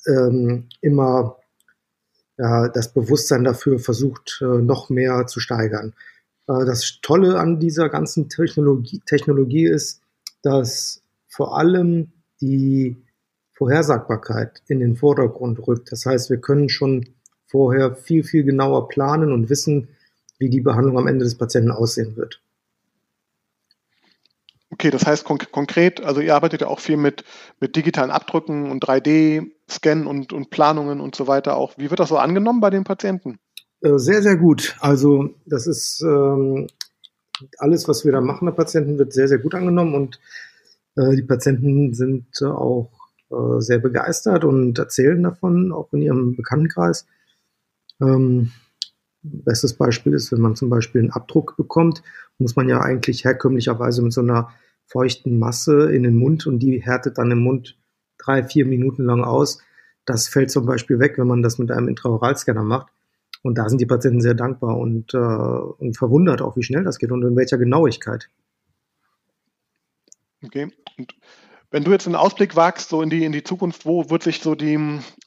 ähm, 0.07 0.69
immer 0.83 1.39
ja, 2.39 2.69
das 2.69 2.93
Bewusstsein 2.93 3.43
dafür 3.43 3.81
versucht, 3.81 4.39
äh, 4.41 4.63
noch 4.63 4.89
mehr 4.89 5.27
zu 5.27 5.41
steigern. 5.41 5.95
Äh, 6.49 6.65
das 6.65 6.99
Tolle 7.03 7.39
an 7.39 7.61
dieser 7.61 7.89
ganzen 7.89 8.29
Technologie, 8.29 9.01
Technologie 9.07 9.67
ist, 9.67 10.01
dass 10.43 11.03
vor 11.29 11.57
allem 11.57 12.13
die 12.41 12.97
Vorhersagbarkeit 13.53 14.63
in 14.69 14.81
den 14.81 14.97
Vordergrund 14.97 15.67
rückt. 15.67 15.93
Das 15.93 16.07
heißt, 16.07 16.31
wir 16.31 16.39
können 16.39 16.69
schon 16.69 17.09
vorher 17.47 17.95
viel, 17.95 18.25
viel 18.25 18.45
genauer 18.45 18.89
planen 18.89 19.33
und 19.33 19.51
wissen, 19.51 19.89
wie 20.39 20.49
die 20.49 20.61
Behandlung 20.61 20.99
am 20.99 21.09
Ende 21.09 21.25
des 21.25 21.37
Patienten 21.37 21.73
aussehen 21.73 22.17
wird. 22.17 22.41
Okay, 24.71 24.91
das 24.91 25.07
heißt 25.07 25.25
konk 25.25 25.51
konkret, 25.51 26.05
also 26.05 26.21
ihr 26.21 26.35
arbeitet 26.35 26.61
ja 26.61 26.69
auch 26.69 26.79
viel 26.79 26.99
mit, 26.99 27.25
mit 27.59 27.75
digitalen 27.75 28.11
Abdrücken 28.11 28.71
und 28.71 28.85
3D-Scannen 28.85 30.07
und, 30.07 30.33
und 30.33 30.51
Planungen 30.51 31.01
und 31.01 31.17
so 31.17 31.27
weiter 31.27 31.57
auch. 31.57 31.77
Wie 31.79 31.91
wird 31.91 31.99
das 31.99 32.11
so 32.11 32.19
angenommen 32.19 32.61
bei 32.61 32.71
den 32.71 32.85
Patienten? 32.85 33.39
Äh, 33.81 33.99
sehr, 33.99 34.23
sehr 34.23 34.37
gut. 34.37 34.77
Also 34.81 35.31
das 35.47 35.67
ist 35.67 36.03
ähm, 36.03 36.67
alles, 37.59 37.89
was 37.89 38.05
wir 38.05 38.13
da 38.13 38.21
machen 38.21 38.47
bei 38.47 38.53
Patienten, 38.53 38.99
wird 38.99 39.13
sehr, 39.13 39.29
sehr 39.29 39.39
gut 39.39 39.55
angenommen 39.55 39.95
und 39.95 40.21
äh, 40.97 41.15
die 41.15 41.23
Patienten 41.23 41.95
sind 41.95 42.27
äh, 42.41 42.47
auch 42.47 42.91
äh, 43.31 43.61
sehr 43.61 43.79
begeistert 43.79 44.45
und 44.45 44.79
erzählen 44.79 45.23
davon, 45.23 45.73
auch 45.73 45.93
in 45.93 46.03
ihrem 46.03 46.37
Bekanntenkreis. 46.37 47.07
Ähm, 48.01 48.53
bestes 49.23 49.75
Beispiel 49.75 50.15
ist, 50.15 50.33
wenn 50.33 50.41
man 50.41 50.57
zum 50.57 50.71
Beispiel 50.71 51.01
einen 51.01 51.11
Abdruck 51.11 51.57
bekommt, 51.57 52.03
muss 52.39 52.57
man 52.57 52.69
ja 52.69 52.81
eigentlich 52.81 53.25
herkömmlicherweise 53.25 54.03
mit 54.03 54.13
so 54.13 54.21
einer 54.21 54.51
feuchten 54.87 55.39
Masse 55.39 55.93
in 55.93 56.03
den 56.03 56.17
Mund 56.17 56.47
und 56.47 56.61
die 56.61 56.81
härtet 56.81 57.19
dann 57.19 57.31
im 57.31 57.41
Mund 57.41 57.77
drei, 58.19 58.43
vier 58.43 58.65
Minuten 58.65 59.05
lang 59.05 59.23
aus. 59.23 59.61
Das 60.05 60.29
fällt 60.29 60.51
zum 60.51 60.65
Beispiel 60.65 60.99
weg, 60.99 61.19
wenn 61.19 61.27
man 61.27 61.43
das 61.43 61.59
mit 61.59 61.71
einem 61.71 61.89
Intraoralscanner 61.89 62.63
macht. 62.63 62.89
Und 63.43 63.57
da 63.57 63.69
sind 63.69 63.81
die 63.81 63.87
Patienten 63.87 64.21
sehr 64.21 64.35
dankbar 64.35 64.77
und, 64.77 65.15
äh, 65.15 65.19
und 65.19 65.97
verwundert 65.97 66.43
auch, 66.43 66.57
wie 66.57 66.63
schnell 66.63 66.85
das 66.85 66.99
geht 66.99 67.13
und 67.13 67.23
in 67.23 67.37
welcher 67.37 67.59
Genauigkeit. 67.59 68.31
Okay. 70.45 70.71
Und 70.97 71.15
Wenn 71.71 71.85
du 71.85 71.91
jetzt 71.91 72.07
einen 72.07 72.17
Ausblick 72.17 72.57
wagst, 72.57 72.89
so 72.89 73.03
in 73.03 73.11
die, 73.11 73.25
in 73.25 73.33
die 73.33 73.45
Zukunft, 73.45 73.85
wo 73.85 74.09
wird 74.09 74.23
sich 74.23 74.41
so 74.41 74.55
die, 74.55 74.77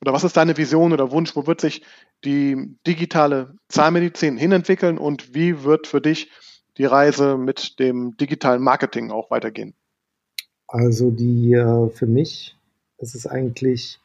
oder 0.01 0.13
was 0.13 0.23
ist 0.23 0.37
deine 0.37 0.57
Vision 0.57 0.91
oder 0.91 1.11
Wunsch, 1.11 1.35
wo 1.35 1.45
wird 1.45 1.61
sich 1.61 1.83
die 2.25 2.75
digitale 2.87 3.53
Zahnmedizin 3.69 4.37
hinentwickeln 4.37 4.97
und 4.97 5.35
wie 5.35 5.63
wird 5.63 5.87
für 5.87 6.01
dich 6.01 6.31
die 6.77 6.85
Reise 6.85 7.37
mit 7.37 7.79
dem 7.79 8.17
digitalen 8.17 8.63
Marketing 8.63 9.11
auch 9.11 9.29
weitergehen? 9.29 9.75
Also 10.67 11.11
die 11.11 11.53
äh, 11.53 11.89
für 11.89 12.07
mich 12.07 12.57
ist 12.97 13.13
es 13.13 13.27
eigentlich 13.27 13.99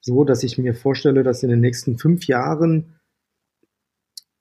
so, 0.00 0.24
dass 0.24 0.42
ich 0.42 0.58
mir 0.58 0.74
vorstelle, 0.74 1.22
dass 1.22 1.42
in 1.42 1.50
den 1.50 1.60
nächsten 1.60 1.98
fünf 1.98 2.26
Jahren 2.26 2.95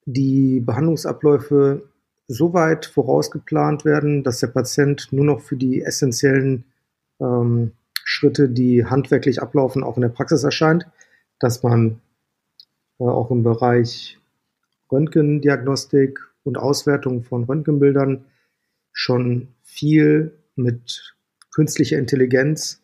die 0.06 0.60
Behandlungsabläufe 0.60 1.90
so 2.28 2.54
weit 2.54 2.86
vorausgeplant 2.86 3.86
werden, 3.86 4.24
dass 4.24 4.40
der 4.40 4.48
Patient 4.48 5.08
nur 5.12 5.26
noch 5.26 5.42
für 5.42 5.56
die 5.56 5.82
essentiellen 5.82 6.66
ähm, 7.20 7.72
Schritte, 8.04 8.50
die 8.50 8.86
handwerklich 8.86 9.42
ablaufen, 9.42 9.84
auch 9.84 9.98
in 9.98 10.02
der 10.02 10.10
Praxis 10.10 10.44
erscheint, 10.44 10.88
dass 11.40 11.64
man 11.64 12.02
äh, 13.00 13.04
auch 13.04 13.32
im 13.32 13.44
Bereich 13.44 14.20
Röntgendiagnostik 14.92 16.20
und 16.44 16.58
Auswertung 16.58 17.24
von 17.24 17.44
Röntgenbildern 17.44 18.26
schon 18.92 19.50
viel 19.64 20.32
mit 20.56 21.16
künstlicher 21.54 21.98
Intelligenz 21.98 22.82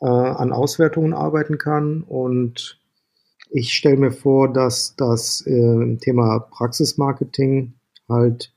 äh, 0.00 0.06
an 0.06 0.52
Auswertungen 0.52 1.14
arbeiten 1.14 1.58
kann. 1.58 2.02
Und 2.02 2.77
ich 3.50 3.72
stelle 3.72 3.96
mir 3.96 4.12
vor, 4.12 4.52
dass 4.52 4.94
das 4.96 5.46
äh, 5.46 5.96
Thema 5.96 6.40
Praxismarketing 6.40 7.72
halt 8.08 8.52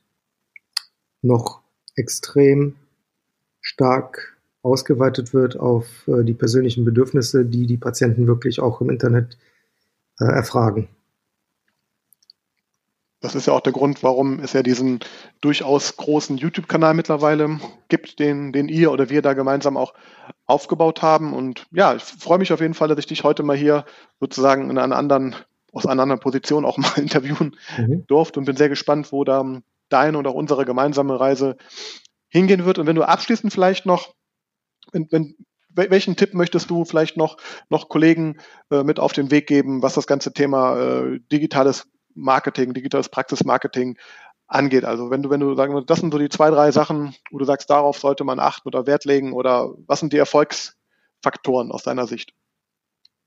noch 1.22 1.62
extrem 1.94 2.76
stark 3.60 4.36
ausgeweitet 4.62 5.34
wird 5.34 5.58
auf 5.58 6.06
äh, 6.08 6.24
die 6.24 6.34
persönlichen 6.34 6.84
Bedürfnisse, 6.84 7.44
die 7.44 7.66
die 7.66 7.76
Patienten 7.76 8.26
wirklich 8.26 8.60
auch 8.60 8.80
im 8.80 8.90
Internet 8.90 9.38
äh, 10.20 10.24
erfragen. 10.24 10.88
Das 13.22 13.36
ist 13.36 13.46
ja 13.46 13.52
auch 13.52 13.60
der 13.60 13.72
Grund, 13.72 14.02
warum 14.02 14.40
es 14.40 14.52
ja 14.52 14.64
diesen 14.64 14.98
durchaus 15.40 15.96
großen 15.96 16.36
YouTube-Kanal 16.36 16.92
mittlerweile 16.92 17.60
gibt, 17.88 18.18
den, 18.18 18.52
den 18.52 18.68
ihr 18.68 18.90
oder 18.90 19.10
wir 19.10 19.22
da 19.22 19.32
gemeinsam 19.32 19.76
auch 19.76 19.94
aufgebaut 20.46 21.02
haben. 21.02 21.32
Und 21.32 21.66
ja, 21.70 21.94
ich 21.94 22.02
freue 22.02 22.38
mich 22.38 22.52
auf 22.52 22.60
jeden 22.60 22.74
Fall, 22.74 22.88
dass 22.88 22.98
ich 22.98 23.06
dich 23.06 23.22
heute 23.22 23.44
mal 23.44 23.56
hier 23.56 23.84
sozusagen 24.18 24.68
in 24.68 24.76
einer 24.76 24.96
anderen, 24.96 25.36
aus 25.72 25.86
einer 25.86 26.02
anderen 26.02 26.20
Position 26.20 26.64
auch 26.64 26.78
mal 26.78 26.98
interviewen 26.98 27.56
mhm. 27.78 28.04
durfte 28.08 28.40
und 28.40 28.46
bin 28.46 28.56
sehr 28.56 28.68
gespannt, 28.68 29.12
wo 29.12 29.22
da 29.22 29.44
deine 29.88 30.18
und 30.18 30.26
auch 30.26 30.34
unsere 30.34 30.64
gemeinsame 30.64 31.20
Reise 31.20 31.56
hingehen 32.28 32.64
wird. 32.64 32.78
Und 32.78 32.86
wenn 32.86 32.96
du 32.96 33.04
abschließend 33.04 33.52
vielleicht 33.52 33.86
noch, 33.86 34.14
wenn, 34.90 35.06
wenn, 35.12 35.36
welchen 35.68 36.16
Tipp 36.16 36.34
möchtest 36.34 36.70
du 36.70 36.84
vielleicht 36.84 37.16
noch, 37.16 37.36
noch 37.70 37.88
Kollegen 37.88 38.38
äh, 38.70 38.82
mit 38.82 38.98
auf 38.98 39.12
den 39.12 39.30
Weg 39.30 39.46
geben, 39.46 39.80
was 39.80 39.94
das 39.94 40.08
ganze 40.08 40.32
Thema 40.32 40.76
äh, 40.78 41.20
digitales 41.30 41.86
Marketing, 42.14 42.74
digitales 42.74 43.08
Praxismarketing 43.08 43.96
angeht. 44.46 44.84
Also 44.84 45.10
wenn 45.10 45.22
du, 45.22 45.30
wenn 45.30 45.40
du 45.40 45.54
sagen, 45.54 45.82
das 45.86 46.00
sind 46.00 46.12
so 46.12 46.18
die 46.18 46.28
zwei, 46.28 46.50
drei 46.50 46.70
Sachen, 46.72 47.14
wo 47.30 47.38
du 47.38 47.44
sagst, 47.44 47.70
darauf 47.70 47.98
sollte 47.98 48.24
man 48.24 48.38
achten 48.38 48.68
oder 48.68 48.86
Wert 48.86 49.04
legen 49.04 49.32
oder 49.32 49.74
was 49.86 50.00
sind 50.00 50.12
die 50.12 50.18
Erfolgsfaktoren 50.18 51.70
aus 51.72 51.82
deiner 51.82 52.06
Sicht? 52.06 52.34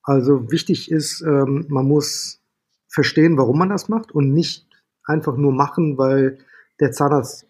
Also 0.04 0.52
wichtig 0.52 0.92
ist, 0.92 1.22
ähm, 1.22 1.66
man 1.70 1.88
muss 1.88 2.40
verstehen, 2.88 3.38
warum 3.38 3.58
man 3.58 3.70
das 3.70 3.90
macht 3.90 4.12
und 4.12 4.34
nicht 4.34 4.68
einfach 5.04 5.36
nur 5.36 5.52
machen, 5.52 5.98
weil 5.98 6.38
der 6.80 6.92
Zahnarzt 6.92 7.48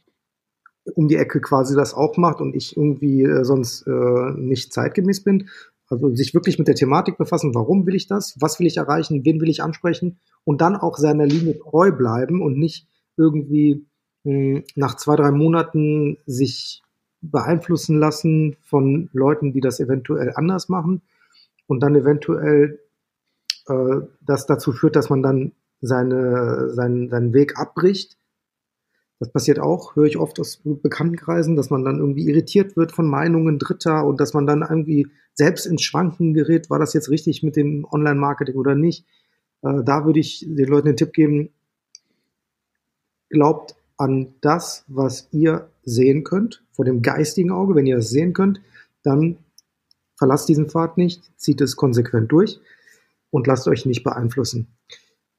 um 0.93 1.07
die 1.07 1.17
Ecke 1.17 1.41
quasi 1.41 1.75
das 1.75 1.93
auch 1.93 2.15
macht 2.17 2.41
und 2.41 2.55
ich 2.55 2.77
irgendwie 2.77 3.23
äh, 3.23 3.43
sonst 3.43 3.87
äh, 3.87 4.31
nicht 4.35 4.71
zeitgemäß 4.71 5.23
bin, 5.23 5.49
also 5.89 6.13
sich 6.15 6.33
wirklich 6.33 6.57
mit 6.57 6.67
der 6.67 6.75
Thematik 6.75 7.17
befassen, 7.17 7.53
warum 7.53 7.85
will 7.85 7.95
ich 7.95 8.07
das, 8.07 8.35
was 8.39 8.59
will 8.59 8.67
ich 8.67 8.77
erreichen, 8.77 9.23
wen 9.23 9.39
will 9.39 9.49
ich 9.49 9.61
ansprechen 9.61 10.17
und 10.43 10.61
dann 10.61 10.75
auch 10.75 10.97
seiner 10.97 11.25
Linie 11.25 11.59
treu 11.59 11.91
bleiben 11.91 12.41
und 12.41 12.57
nicht 12.57 12.87
irgendwie 13.17 13.85
mh, 14.23 14.33
hm, 14.33 14.63
nach 14.75 14.95
zwei, 14.95 15.15
drei 15.15 15.31
Monaten 15.31 16.17
sich 16.25 16.81
beeinflussen 17.21 17.97
lassen 17.97 18.55
von 18.61 19.09
Leuten, 19.13 19.53
die 19.53 19.61
das 19.61 19.79
eventuell 19.79 20.33
anders 20.35 20.69
machen 20.69 21.01
und 21.67 21.81
dann 21.81 21.95
eventuell 21.95 22.79
äh, 23.67 24.01
das 24.21 24.45
dazu 24.45 24.71
führt, 24.71 24.95
dass 24.95 25.09
man 25.09 25.23
dann 25.23 25.53
seine, 25.81 26.71
seinen, 26.71 27.09
seinen 27.09 27.33
Weg 27.33 27.57
abbricht 27.57 28.17
das 29.19 29.31
passiert 29.31 29.59
auch, 29.59 29.95
höre 29.95 30.05
ich 30.05 30.17
oft 30.17 30.39
aus 30.39 30.61
Bekanntenkreisen, 30.63 31.55
dass 31.55 31.69
man 31.69 31.85
dann 31.85 31.99
irgendwie 31.99 32.27
irritiert 32.27 32.75
wird 32.75 32.91
von 32.91 33.07
Meinungen 33.07 33.59
Dritter 33.59 34.05
und 34.05 34.19
dass 34.19 34.33
man 34.33 34.45
dann 34.45 34.61
irgendwie 34.61 35.07
selbst 35.33 35.65
ins 35.65 35.83
Schwanken 35.83 36.33
gerät, 36.33 36.69
war 36.69 36.79
das 36.79 36.93
jetzt 36.93 37.09
richtig 37.09 37.41
mit 37.43 37.55
dem 37.55 37.85
Online-Marketing 37.89 38.55
oder 38.55 38.75
nicht. 38.75 39.05
Äh, 39.61 39.83
da 39.83 40.05
würde 40.05 40.19
ich 40.19 40.45
den 40.47 40.67
Leuten 40.67 40.87
den 40.87 40.97
Tipp 40.97 41.13
geben, 41.13 41.49
glaubt 43.29 43.75
an 43.97 44.35
das, 44.41 44.83
was 44.87 45.29
ihr 45.31 45.69
sehen 45.83 46.23
könnt, 46.23 46.63
vor 46.71 46.83
dem 46.83 47.01
geistigen 47.01 47.51
Auge. 47.51 47.75
Wenn 47.75 47.85
ihr 47.85 47.97
es 47.97 48.09
sehen 48.09 48.33
könnt, 48.33 48.61
dann 49.03 49.37
verlasst 50.17 50.49
diesen 50.49 50.69
Pfad 50.69 50.97
nicht, 50.97 51.31
zieht 51.39 51.61
es 51.61 51.75
konsequent 51.75 52.31
durch 52.31 52.59
und 53.29 53.47
lasst 53.47 53.67
euch 53.67 53.85
nicht 53.85 54.03
beeinflussen. 54.03 54.67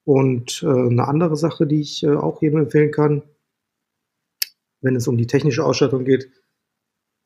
Und 0.04 0.62
äh, 0.62 0.66
eine 0.66 1.08
andere 1.08 1.36
Sache, 1.36 1.66
die 1.66 1.80
ich 1.80 2.02
äh, 2.04 2.14
auch 2.14 2.40
jedem 2.40 2.60
empfehlen 2.60 2.90
kann, 2.90 3.22
wenn 4.80 4.96
es 4.96 5.08
um 5.08 5.16
die 5.16 5.26
technische 5.26 5.64
Ausstattung 5.64 6.04
geht, 6.04 6.30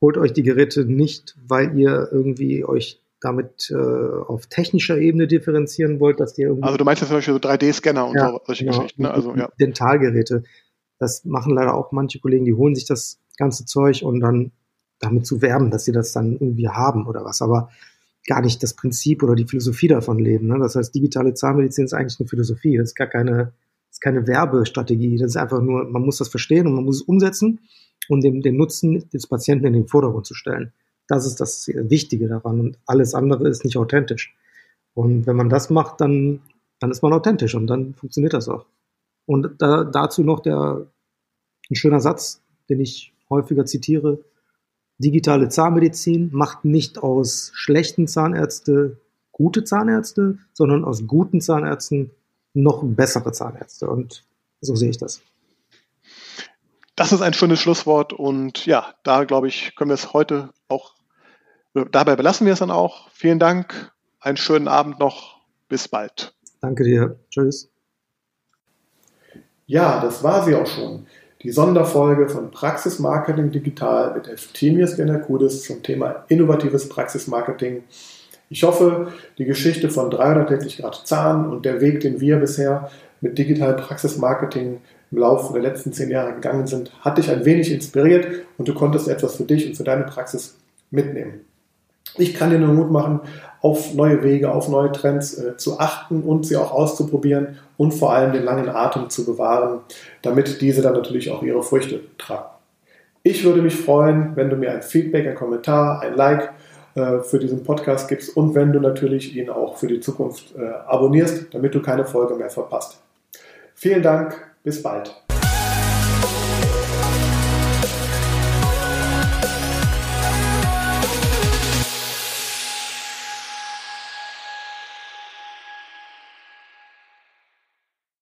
holt 0.01 0.17
euch 0.17 0.33
die 0.33 0.43
Geräte 0.43 0.85
nicht, 0.85 1.37
weil 1.47 1.79
ihr 1.79 2.09
irgendwie 2.11 2.65
euch 2.65 3.03
damit 3.21 3.71
äh, 3.71 3.75
auf 3.75 4.47
technischer 4.47 4.99
Ebene 4.99 5.27
differenzieren 5.27 6.01
wollt, 6.01 6.21
dass 6.21 6.35
die 6.35 6.43
irgendwie. 6.43 6.65
Also 6.65 6.79
du 6.79 6.85
meinst 6.85 7.03
jetzt 7.03 7.09
zum 7.09 7.19
Beispiel 7.19 7.35
so 7.35 7.41
3D-Scanner 7.41 8.09
und 8.09 8.15
ja, 8.15 8.31
so 8.31 8.41
solche 8.47 8.65
genau, 8.65 8.79
Geschichten, 8.79 9.03
ne? 9.03 9.11
Also 9.11 9.35
ja. 9.37 9.51
Dentalgeräte. 9.61 10.45
Das 10.99 11.25
machen 11.25 11.55
leider 11.55 11.75
auch 11.75 11.93
manche 11.93 12.19
Kollegen, 12.19 12.45
die 12.45 12.55
holen 12.55 12.75
sich 12.75 12.87
das 12.87 13.21
ganze 13.37 13.65
Zeug 13.65 14.03
und 14.03 14.21
dann 14.21 14.53
damit 14.99 15.27
zu 15.27 15.41
werben, 15.43 15.71
dass 15.71 15.85
sie 15.85 15.93
das 15.93 16.13
dann 16.13 16.33
irgendwie 16.33 16.69
haben 16.69 17.07
oder 17.07 17.25
was, 17.25 17.41
aber 17.41 17.71
gar 18.27 18.43
nicht 18.43 18.63
das 18.63 18.75
Prinzip 18.75 19.23
oder 19.23 19.35
die 19.35 19.47
Philosophie 19.47 19.89
davon 19.89 20.19
leben. 20.19 20.47
Ne? 20.47 20.59
Das 20.59 20.77
heißt, 20.77 20.95
digitale 20.95 21.33
Zahnmedizin 21.33 21.87
ist 21.87 21.95
eigentlich 21.95 22.21
eine 22.21 22.29
Philosophie, 22.29 22.77
das 22.77 22.91
ist 22.91 22.95
gar 22.95 23.07
keine 23.07 23.53
das 23.91 23.97
ist 23.97 24.01
keine 24.03 24.29
Werbestrategie. 24.29 25.19
Das 25.19 25.33
ist 25.33 25.37
einfach 25.37 25.61
nur, 25.61 25.85
man 25.85 26.03
muss 26.03 26.19
das 26.19 26.29
verstehen 26.29 26.69
und 26.69 26.75
man 26.75 26.85
muss 26.85 26.97
es 26.97 27.03
umsetzen 27.03 27.59
und 28.09 28.23
den, 28.23 28.41
den 28.41 28.57
Nutzen 28.57 29.09
des 29.11 29.27
Patienten 29.27 29.67
in 29.67 29.73
den 29.73 29.89
Vordergrund 29.89 30.27
zu 30.27 30.35
stellen. 30.35 30.73
Das 31.09 31.27
ist 31.27 31.41
das 31.41 31.67
Wichtige 31.67 32.29
daran 32.29 32.61
und 32.61 32.79
alles 32.87 33.15
andere 33.15 33.49
ist 33.49 33.65
nicht 33.65 33.77
authentisch. 33.77 34.33
Und 34.95 35.27
wenn 35.27 35.35
man 35.35 35.49
das 35.49 35.71
macht, 35.71 36.01
dann, 36.01 36.41
dann 36.79 36.93
ist 36.93 37.03
man 37.03 37.13
authentisch 37.13 37.57
und 37.57 37.67
dann 37.67 37.95
funktioniert 37.95 38.33
das 38.33 38.49
auch. 38.49 38.67
Und 39.27 39.51
da, 39.59 39.83
dazu 39.83 40.23
noch 40.23 40.39
der, 40.39 40.87
ein 41.69 41.75
schöner 41.75 42.01
Satz, 42.01 42.43
den 42.69 42.79
ich 42.79 43.13
häufiger 43.29 43.67
zitiere. 43.67 44.21
Digitale 44.99 45.49
Zahnmedizin 45.49 46.31
macht 46.33 46.65
nicht 46.65 46.99
aus 46.99 47.51
schlechten 47.55 48.07
Zahnärzte 48.07 48.99
gute 49.33 49.65
Zahnärzte, 49.65 50.39
sondern 50.53 50.85
aus 50.85 51.09
guten 51.09 51.41
Zahnärzten 51.41 52.11
noch 52.55 52.83
bessere 52.83 53.33
Zahnärzte. 53.33 53.89
Und 53.89 54.25
so 54.61 54.75
sehe 54.77 54.91
ich 54.91 54.99
das. 54.99 55.23
Das 56.97 57.13
ist 57.13 57.23
ein 57.23 57.33
schönes 57.33 57.61
Schlusswort 57.61 58.13
und 58.13 58.67
ja, 58.67 58.95
da 59.05 59.25
glaube 59.25 59.49
ich, 59.49 59.75
können 59.75 59.89
wir 59.89 59.95
es 59.95 60.13
heute 60.13 60.51
auch, 60.69 60.95
dabei 61.73 62.15
belassen 62.15 62.47
wir 62.47 62.53
es 62.53 62.59
dann 62.59 62.71
auch. 62.71 63.09
Vielen 63.13 63.39
Dank, 63.39 63.91
einen 64.19 64.37
schönen 64.37 64.69
Abend 64.69 64.99
noch, 64.99 65.41
bis 65.69 65.89
bald. 65.89 66.35
Danke 66.61 66.85
dir, 66.85 67.19
tschüss. 67.31 67.71
Ja, 69.65 70.03
das 70.03 70.23
war 70.23 70.45
sie 70.45 70.55
auch 70.55 70.67
schon. 70.67 71.07
Die 71.43 71.53
Sonderfolge 71.53 72.29
von 72.29 72.51
Praxismarketing 72.51 73.51
Digital 73.51 74.13
mit 74.13 74.29
Eftimius 74.29 74.97
Genakudis 74.97 75.63
zum 75.63 75.83
Thema 75.83 76.27
innovatives 76.29 76.89
Praxismarketing. 76.91 77.85
Ich 78.53 78.65
hoffe, 78.65 79.13
die 79.39 79.45
Geschichte 79.45 79.91
von 79.91 80.11
360 80.11 80.79
Grad 80.79 81.07
Zahn 81.07 81.49
und 81.49 81.65
der 81.65 81.81
Weg, 81.81 82.01
den 82.01 82.21
wir 82.21 82.37
bisher 82.39 82.91
mit 83.21 83.39
digitalem 83.39 83.77
Praxismarketing 83.77 84.81
im 85.13 85.19
Laufe 85.19 85.53
der 85.53 85.63
letzten 85.63 85.93
zehn 85.93 86.11
Jahre 86.11 86.35
gegangen 86.35 86.67
sind, 86.67 86.91
hat 87.01 87.19
dich 87.19 87.31
ein 87.31 87.45
wenig 87.45 87.71
inspiriert 87.71 88.27
und 88.59 88.67
du 88.67 88.75
konntest 88.75 89.07
etwas 89.07 89.37
für 89.37 89.45
dich 89.45 89.69
und 89.69 89.77
für 89.77 89.85
deine 89.85 90.03
Praxis 90.03 90.57
mitnehmen. 90.91 91.43
Ich 92.17 92.35
kann 92.35 92.51
dir 92.51 92.59
nur 92.59 92.75
Mut 92.75 92.91
machen, 92.91 93.21
auf 93.61 93.95
neue 93.95 94.25
Wege, 94.25 94.51
auf 94.51 94.69
neue 94.69 94.91
Trends 94.91 95.39
äh, 95.39 95.57
zu 95.57 95.79
achten 95.79 96.23
und 96.23 96.45
sie 96.45 96.57
auch 96.57 96.73
auszuprobieren 96.73 97.59
und 97.77 97.93
vor 97.93 98.13
allem 98.13 98.33
den 98.33 98.43
langen 98.43 98.69
Atem 98.69 99.11
zu 99.11 99.25
bewahren, 99.25 99.79
damit 100.23 100.61
diese 100.61 100.83
dann 100.83 100.95
natürlich 100.95 101.31
auch 101.31 101.45
ihre 101.45 101.63
Früchte 101.63 102.01
tragen. 102.19 102.49
Ich 103.23 103.45
würde 103.45 103.63
mich 103.63 103.77
freuen, 103.77 104.33
wenn 104.35 104.51
du 104.51 104.57
mir 104.57 104.73
ein 104.73 104.83
Feedback, 104.83 105.29
ein 105.29 105.37
Kommentar, 105.37 106.01
ein 106.01 106.17
Like 106.17 106.53
äh, 106.95 107.21
für 107.21 107.39
diesen 107.39 107.65
Podcast 107.65 108.09
gibst 108.09 108.37
und 108.37 108.55
wenn 108.55 108.73
du 108.73 108.81
natürlich 108.81 109.37
ihn 109.37 109.51
auch 109.51 109.77
für 109.77 109.87
die 109.87 110.01
Zukunft 110.01 110.55
äh, 110.57 110.65
abonnierst, 110.65 111.55
damit 111.55 111.75
du 111.75 111.83
keine 111.83 112.05
Folge 112.05 112.35
mehr 112.35 112.51
verpasst. 112.51 113.01
Vielen 113.75 114.03
Dank, 114.03 114.37
bis 114.63 114.83
bald. 114.83 115.30